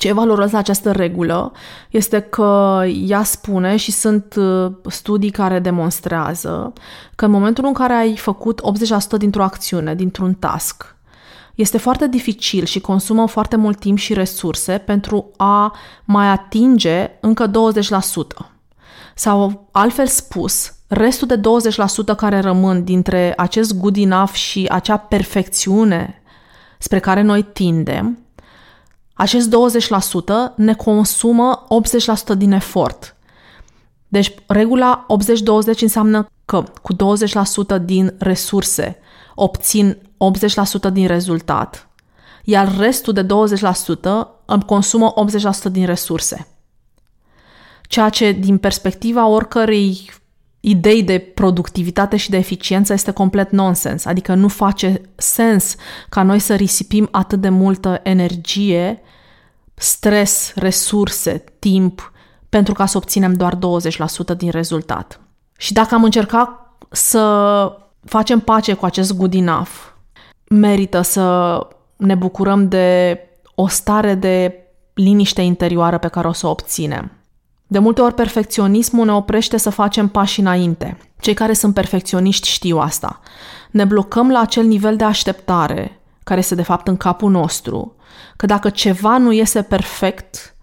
Ce 0.00 0.08
e 0.08 0.12
valoros 0.12 0.50
la 0.50 0.58
această 0.58 0.92
regulă 0.92 1.52
este 1.90 2.20
că 2.20 2.82
ea 3.06 3.22
spune 3.22 3.76
și 3.76 3.92
sunt 3.92 4.34
uh, 4.34 4.72
studii 4.86 5.30
care 5.30 5.58
demonstrează 5.58 6.72
că 7.14 7.24
în 7.24 7.30
momentul 7.30 7.64
în 7.64 7.72
care 7.72 7.92
ai 7.92 8.16
făcut 8.16 8.60
80% 9.14 9.18
dintr-o 9.18 9.42
acțiune, 9.42 9.94
dintr-un 9.94 10.34
task, 10.34 10.96
este 11.54 11.78
foarte 11.78 12.08
dificil 12.08 12.64
și 12.64 12.80
consumă 12.80 13.26
foarte 13.26 13.56
mult 13.56 13.78
timp 13.78 13.98
și 13.98 14.14
resurse 14.14 14.78
pentru 14.78 15.30
a 15.36 15.74
mai 16.04 16.26
atinge 16.26 17.10
încă 17.20 17.50
20%. 17.50 17.52
Sau, 19.14 19.68
altfel 19.72 20.06
spus, 20.06 20.72
restul 20.88 21.26
de 21.26 21.40
20% 22.12 22.16
care 22.16 22.40
rămân 22.40 22.84
dintre 22.84 23.32
acest 23.36 23.78
good 23.78 23.96
enough 23.96 24.32
și 24.32 24.66
acea 24.70 24.96
perfecțiune 24.96 26.22
spre 26.78 26.98
care 26.98 27.22
noi 27.22 27.42
tindem, 27.42 28.18
acest 29.20 29.54
20% 30.52 30.54
ne 30.56 30.74
consumă 30.74 31.66
80% 32.34 32.36
din 32.36 32.52
efort. 32.52 33.16
Deci, 34.08 34.34
regula 34.46 35.06
80-20 35.76 35.78
înseamnă 35.80 36.26
că 36.44 36.62
cu 36.82 36.94
20% 36.94 36.96
din 37.84 38.14
resurse 38.18 38.98
obțin 39.34 39.98
80% 40.88 40.92
din 40.92 41.06
rezultat, 41.06 41.88
iar 42.44 42.78
restul 42.78 43.12
de 43.12 43.26
20% 43.26 43.26
îmi 44.44 44.64
consumă 44.66 45.14
80% 45.68 45.70
din 45.70 45.86
resurse. 45.86 46.46
Ceea 47.82 48.08
ce, 48.08 48.32
din 48.32 48.58
perspectiva 48.58 49.26
oricărei 49.26 50.10
idei 50.60 51.02
de 51.02 51.18
productivitate 51.18 52.16
și 52.16 52.30
de 52.30 52.36
eficiență 52.36 52.92
este 52.92 53.10
complet 53.10 53.50
nonsens, 53.50 54.04
adică 54.04 54.34
nu 54.34 54.48
face 54.48 55.00
sens 55.16 55.74
ca 56.08 56.22
noi 56.22 56.38
să 56.38 56.54
risipim 56.54 57.08
atât 57.10 57.40
de 57.40 57.48
multă 57.48 58.00
energie, 58.02 59.02
stres, 59.74 60.52
resurse, 60.54 61.44
timp 61.58 62.12
pentru 62.48 62.74
ca 62.74 62.86
să 62.86 62.96
obținem 62.96 63.32
doar 63.32 63.58
20% 64.34 64.36
din 64.36 64.50
rezultat. 64.50 65.20
Și 65.56 65.72
dacă 65.72 65.94
am 65.94 66.04
încercat 66.04 66.76
să 66.90 67.72
facem 68.04 68.40
pace 68.40 68.74
cu 68.74 68.84
acest 68.84 69.16
good 69.16 69.34
enough, 69.34 69.70
merită 70.48 71.00
să 71.00 71.58
ne 71.96 72.14
bucurăm 72.14 72.68
de 72.68 73.18
o 73.54 73.68
stare 73.68 74.14
de 74.14 74.54
liniște 74.94 75.40
interioară 75.40 75.98
pe 75.98 76.08
care 76.08 76.28
o 76.28 76.32
să 76.32 76.46
o 76.46 76.50
obținem. 76.50 77.19
De 77.72 77.78
multe 77.78 78.00
ori 78.00 78.14
perfecționismul 78.14 79.04
ne 79.04 79.12
oprește 79.12 79.56
să 79.56 79.70
facem 79.70 80.08
pași 80.08 80.40
înainte. 80.40 80.98
Cei 81.20 81.34
care 81.34 81.52
sunt 81.52 81.74
perfecționiști 81.74 82.48
știu 82.48 82.78
asta. 82.78 83.20
Ne 83.70 83.84
blocăm 83.84 84.30
la 84.30 84.40
acel 84.40 84.64
nivel 84.64 84.96
de 84.96 85.04
așteptare, 85.04 86.00
care 86.24 86.40
este 86.40 86.54
de 86.54 86.62
fapt 86.62 86.88
în 86.88 86.96
capul 86.96 87.30
nostru, 87.30 87.94
că 88.36 88.46
dacă 88.46 88.70
ceva 88.70 89.18
nu 89.18 89.32
iese 89.32 89.62
perfect, 89.62 90.56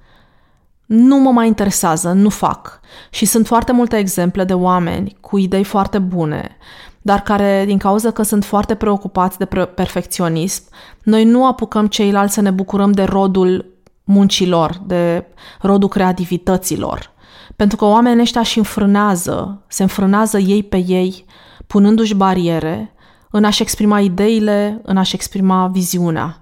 nu 0.86 1.18
mă 1.18 1.32
mai 1.32 1.48
interesează, 1.48 2.12
nu 2.12 2.30
fac. 2.30 2.80
Și 3.10 3.26
sunt 3.26 3.48
foarte 3.48 3.72
multe 3.72 3.98
exemple 3.98 4.44
de 4.44 4.54
oameni 4.54 5.18
cu 5.22 5.38
idei 5.38 5.64
foarte 5.64 6.00
bune, 6.00 6.58
dar 7.02 7.22
care, 7.22 7.64
din 7.66 7.78
cauza 7.78 8.12
că 8.12 8.24
sunt 8.24 8.46
foarte 8.46 8.76
preocupați 8.76 9.38
de 9.38 9.46
perfecționism, 9.76 10.64
noi 11.04 11.24
nu 11.24 11.46
apucăm 11.46 11.88
ceilalți 11.88 12.34
să 12.34 12.42
ne 12.42 12.52
bucurăm 12.52 12.92
de 12.92 13.04
rodul 13.04 13.77
muncilor, 14.08 14.82
de 14.86 15.26
rodul 15.62 15.90
creativităților. 15.90 17.12
Pentru 17.56 17.78
că 17.78 17.86
oamenii 17.86 18.22
ăștia 18.22 18.44
și 18.44 18.58
înfrânează, 18.58 19.64
se 19.68 19.82
înfrânează 19.82 20.38
ei 20.38 20.64
pe 20.64 20.84
ei, 20.88 21.26
punându-și 21.68 22.14
bariere 22.16 22.94
în 23.32 23.44
a-și 23.44 23.62
exprima 23.62 24.00
ideile, 24.00 24.82
în 24.84 24.98
a-și 24.98 25.16
exprima 25.16 25.68
viziunea. 25.68 26.42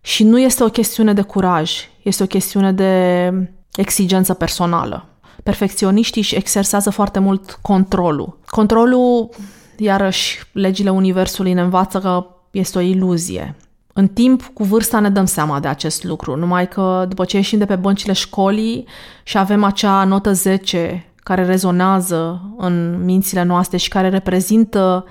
Și 0.00 0.24
nu 0.24 0.40
este 0.40 0.64
o 0.64 0.68
chestiune 0.68 1.12
de 1.12 1.22
curaj, 1.22 1.72
este 2.02 2.22
o 2.22 2.26
chestiune 2.26 2.72
de 2.72 3.32
exigență 3.76 4.34
personală. 4.34 5.08
Perfecționiștii 5.42 6.20
își 6.20 6.34
exersează 6.34 6.90
foarte 6.90 7.18
mult 7.18 7.58
controlul. 7.62 8.38
Controlul, 8.46 9.28
iarăși, 9.76 10.38
legile 10.52 10.90
Universului 10.90 11.52
ne 11.52 11.60
învață 11.60 11.98
că 11.98 12.26
este 12.50 12.78
o 12.78 12.80
iluzie. 12.80 13.56
În 13.98 14.08
timp, 14.08 14.50
cu 14.54 14.64
vârsta 14.64 15.00
ne 15.00 15.10
dăm 15.10 15.24
seama 15.24 15.60
de 15.60 15.68
acest 15.68 16.04
lucru, 16.04 16.36
numai 16.36 16.68
că 16.68 17.04
după 17.08 17.24
ce 17.24 17.36
ieșim 17.36 17.58
de 17.58 17.64
pe 17.64 17.76
băncile 17.76 18.12
școlii 18.12 18.86
și 19.22 19.38
avem 19.38 19.64
acea 19.64 20.04
notă 20.04 20.32
10 20.32 21.12
care 21.16 21.44
rezonează 21.44 22.50
în 22.56 23.04
mințile 23.04 23.42
noastre 23.42 23.76
și 23.76 23.88
care 23.88 24.08
reprezintă 24.08 25.04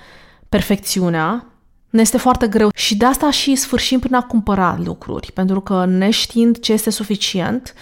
perfecțiunea, 0.49 1.45
ne 1.89 2.01
este 2.01 2.17
foarte 2.17 2.47
greu. 2.47 2.69
Și 2.75 2.97
de 2.97 3.05
asta 3.05 3.31
și 3.31 3.55
sfârșim 3.55 3.99
prin 3.99 4.13
a 4.13 4.21
cumpăra 4.21 4.79
lucruri, 4.83 5.31
pentru 5.31 5.61
că 5.61 5.85
neștiind 5.85 6.59
ce 6.59 6.73
este 6.73 6.89
suficient, 6.89 7.73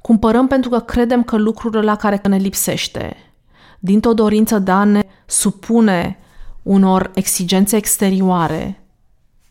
cumpărăm 0.00 0.46
pentru 0.46 0.70
că 0.70 0.78
credem 0.78 1.22
că 1.22 1.36
lucrurile 1.36 1.82
la 1.82 1.96
care 1.96 2.20
ne 2.28 2.36
lipsește, 2.36 3.16
dintr-o 3.78 4.12
dorință 4.12 4.58
de 4.58 4.70
a 4.70 4.84
ne 4.84 5.00
supune 5.26 6.18
unor 6.62 7.10
exigențe 7.14 7.76
exterioare, 7.76 8.82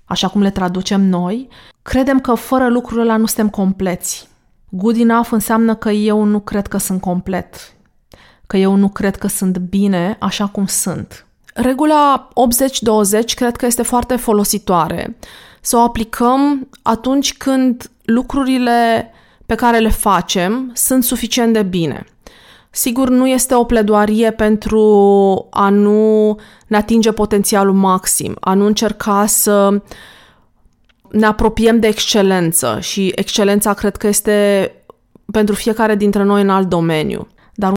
așa 0.08 0.28
cum 0.28 0.42
le 0.42 0.50
traducem 0.50 1.02
noi, 1.02 1.48
credem 1.82 2.20
că 2.20 2.34
fără 2.34 2.68
lucrurile 2.68 3.02
ăla 3.02 3.18
nu 3.18 3.26
suntem 3.26 3.50
compleți. 3.50 4.28
Good 4.70 5.00
enough 5.00 5.28
înseamnă 5.32 5.76
că 5.76 5.90
eu 5.90 6.24
nu 6.24 6.40
cred 6.40 6.68
că 6.68 6.78
sunt 6.78 7.02
complet, 7.02 7.76
că 8.48 8.58
eu 8.58 8.76
nu 8.76 8.90
cred 8.90 9.16
că 9.16 9.28
sunt 9.28 9.58
bine 9.58 10.18
așa 10.20 10.48
cum 10.48 10.66
sunt. 10.66 11.26
Regula 11.54 12.28
80-20 13.22 13.34
cred 13.36 13.56
că 13.56 13.66
este 13.66 13.82
foarte 13.82 14.16
folositoare. 14.16 15.18
Să 15.62 15.78
o 15.78 15.80
aplicăm 15.80 16.70
atunci 16.82 17.38
când 17.38 17.92
lucrurile 18.04 19.12
pe 19.46 19.56
care 19.56 19.78
le 19.78 19.90
facem 19.90 20.72
sunt 20.74 21.04
suficient 21.04 21.54
de 21.54 21.64
bine. 21.64 22.06
Sigur, 22.78 23.10
nu 23.10 23.28
este 23.28 23.56
o 23.56 23.64
pledoarie 23.64 24.32
pentru 24.32 25.48
a 25.50 25.70
nu 25.70 26.36
ne 26.68 26.78
atinge 26.78 27.12
potențialul 27.12 27.74
maxim, 27.74 28.36
a 28.40 28.54
nu 28.54 28.66
încerca 28.66 29.26
să 29.26 29.82
ne 31.10 31.26
apropiem 31.26 31.80
de 31.80 31.88
excelență 31.88 32.80
și 32.80 33.12
excelența 33.16 33.74
cred 33.74 33.96
că 33.96 34.08
este 34.08 34.72
pentru 35.32 35.56
fiecare 35.56 35.96
dintre 35.96 36.24
noi 36.24 36.42
în 36.42 36.50
alt 36.50 36.68
domeniu. 36.68 37.28
Dar 37.54 37.74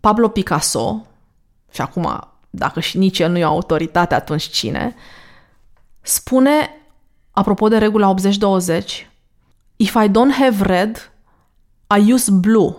Pablo 0.00 0.28
Picasso, 0.28 1.06
și 1.72 1.80
acum 1.80 2.28
dacă 2.50 2.80
și 2.80 2.98
nici 2.98 3.18
el 3.18 3.30
nu 3.30 3.38
e 3.38 3.44
o 3.44 3.48
autoritate, 3.48 4.14
atunci 4.14 4.42
cine, 4.42 4.94
spune, 6.00 6.70
apropo 7.30 7.68
de 7.68 7.78
regula 7.78 8.14
80-20, 8.14 8.82
If 9.76 9.94
I 10.04 10.08
don't 10.08 10.38
have 10.38 10.62
red, 10.62 11.12
I 11.98 12.12
use 12.12 12.30
blue. 12.30 12.74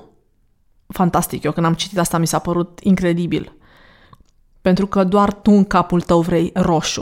Fantastic, 0.87 1.43
eu 1.43 1.51
când 1.51 1.65
am 1.65 1.73
citit 1.73 1.99
asta 1.99 2.17
mi 2.17 2.27
s-a 2.27 2.39
părut 2.39 2.79
incredibil. 2.83 3.55
Pentru 4.61 4.87
că 4.87 5.03
doar 5.03 5.33
tu 5.33 5.51
în 5.51 5.65
capul 5.65 6.01
tău 6.01 6.21
vrei 6.21 6.51
roșu. 6.53 7.01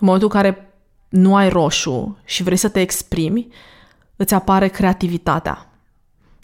În 0.00 0.06
momentul 0.06 0.30
în 0.32 0.40
care 0.40 0.72
nu 1.08 1.36
ai 1.36 1.48
roșu 1.48 2.18
și 2.24 2.42
vrei 2.42 2.56
să 2.56 2.68
te 2.68 2.80
exprimi, 2.80 3.48
îți 4.16 4.34
apare 4.34 4.68
creativitatea. 4.68 5.72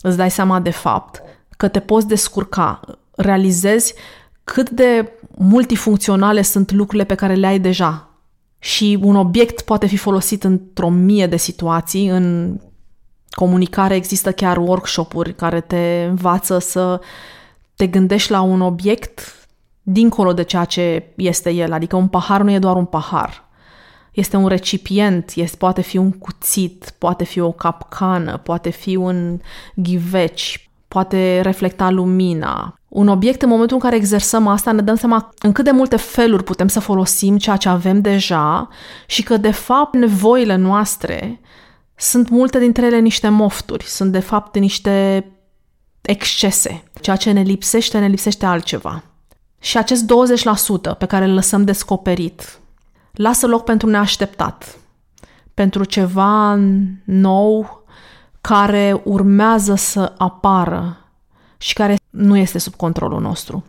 Îți 0.00 0.16
dai 0.16 0.30
seama 0.30 0.60
de 0.60 0.70
fapt 0.70 1.22
că 1.56 1.68
te 1.68 1.80
poți 1.80 2.06
descurca, 2.06 2.80
realizezi 3.16 3.94
cât 4.44 4.70
de 4.70 5.12
multifuncționale 5.36 6.42
sunt 6.42 6.72
lucrurile 6.72 7.04
pe 7.04 7.14
care 7.14 7.34
le 7.34 7.46
ai 7.46 7.58
deja. 7.58 8.08
Și 8.58 8.98
un 9.02 9.16
obiect 9.16 9.60
poate 9.60 9.86
fi 9.86 9.96
folosit 9.96 10.44
într-o 10.44 10.88
mie 10.88 11.26
de 11.26 11.36
situații. 11.36 12.08
În 12.08 12.56
comunicare 13.34 13.94
există 13.94 14.32
chiar 14.32 14.56
workshop-uri 14.56 15.34
care 15.34 15.60
te 15.60 16.06
învață 16.08 16.58
să 16.58 17.00
te 17.76 17.86
gândești 17.86 18.30
la 18.30 18.40
un 18.40 18.60
obiect 18.60 19.48
dincolo 19.82 20.32
de 20.32 20.42
ceea 20.42 20.64
ce 20.64 21.06
este 21.16 21.50
el. 21.50 21.72
Adică 21.72 21.96
un 21.96 22.08
pahar 22.08 22.42
nu 22.42 22.50
e 22.50 22.58
doar 22.58 22.76
un 22.76 22.84
pahar. 22.84 23.44
Este 24.12 24.36
un 24.36 24.46
recipient, 24.46 25.32
este, 25.34 25.56
poate 25.56 25.80
fi 25.80 25.96
un 25.96 26.12
cuțit, 26.12 26.94
poate 26.98 27.24
fi 27.24 27.40
o 27.40 27.52
capcană, 27.52 28.36
poate 28.36 28.70
fi 28.70 28.96
un 28.96 29.40
ghiveci, 29.74 30.70
poate 30.88 31.40
reflecta 31.40 31.90
lumina. 31.90 32.78
Un 32.88 33.08
obiect, 33.08 33.42
în 33.42 33.48
momentul 33.48 33.76
în 33.76 33.82
care 33.82 33.96
exersăm 33.96 34.46
asta, 34.46 34.72
ne 34.72 34.82
dăm 34.82 34.94
seama 34.94 35.34
în 35.40 35.52
cât 35.52 35.64
de 35.64 35.70
multe 35.70 35.96
feluri 35.96 36.44
putem 36.44 36.68
să 36.68 36.80
folosim 36.80 37.38
ceea 37.38 37.56
ce 37.56 37.68
avem 37.68 38.00
deja 38.00 38.68
și 39.06 39.22
că, 39.22 39.36
de 39.36 39.50
fapt, 39.50 39.94
nevoile 39.94 40.56
noastre 40.56 41.40
sunt 41.96 42.28
multe 42.28 42.58
dintre 42.58 42.86
ele 42.86 42.98
niște 42.98 43.28
mofturi, 43.28 43.84
sunt, 43.84 44.12
de 44.12 44.18
fapt, 44.18 44.58
niște 44.58 45.26
excese. 46.00 46.84
Ceea 47.00 47.16
ce 47.16 47.30
ne 47.30 47.42
lipsește, 47.42 47.98
ne 47.98 48.06
lipsește 48.06 48.46
altceva. 48.46 49.02
Și 49.60 49.78
acest 49.78 50.04
20% 50.94 50.98
pe 50.98 51.06
care 51.06 51.24
îl 51.24 51.34
lăsăm 51.34 51.64
descoperit, 51.64 52.58
lasă 53.12 53.46
loc 53.46 53.64
pentru 53.64 53.88
neașteptat, 53.88 54.76
pentru 55.54 55.84
ceva 55.84 56.58
nou, 57.04 57.84
care 58.40 59.00
urmează 59.04 59.74
să 59.74 60.14
apară 60.16 60.98
și 61.58 61.74
care 61.74 61.96
nu 62.10 62.36
este 62.36 62.58
sub 62.58 62.74
controlul 62.74 63.20
nostru. 63.20 63.64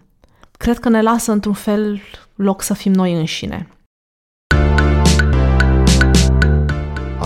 Cred 0.51 0.79
că 0.79 0.89
ne 0.89 1.01
lasă 1.01 1.31
într-un 1.31 1.53
fel 1.53 2.01
loc 2.35 2.61
să 2.61 2.73
fim 2.73 2.91
noi 2.91 3.13
înșine. 3.13 3.74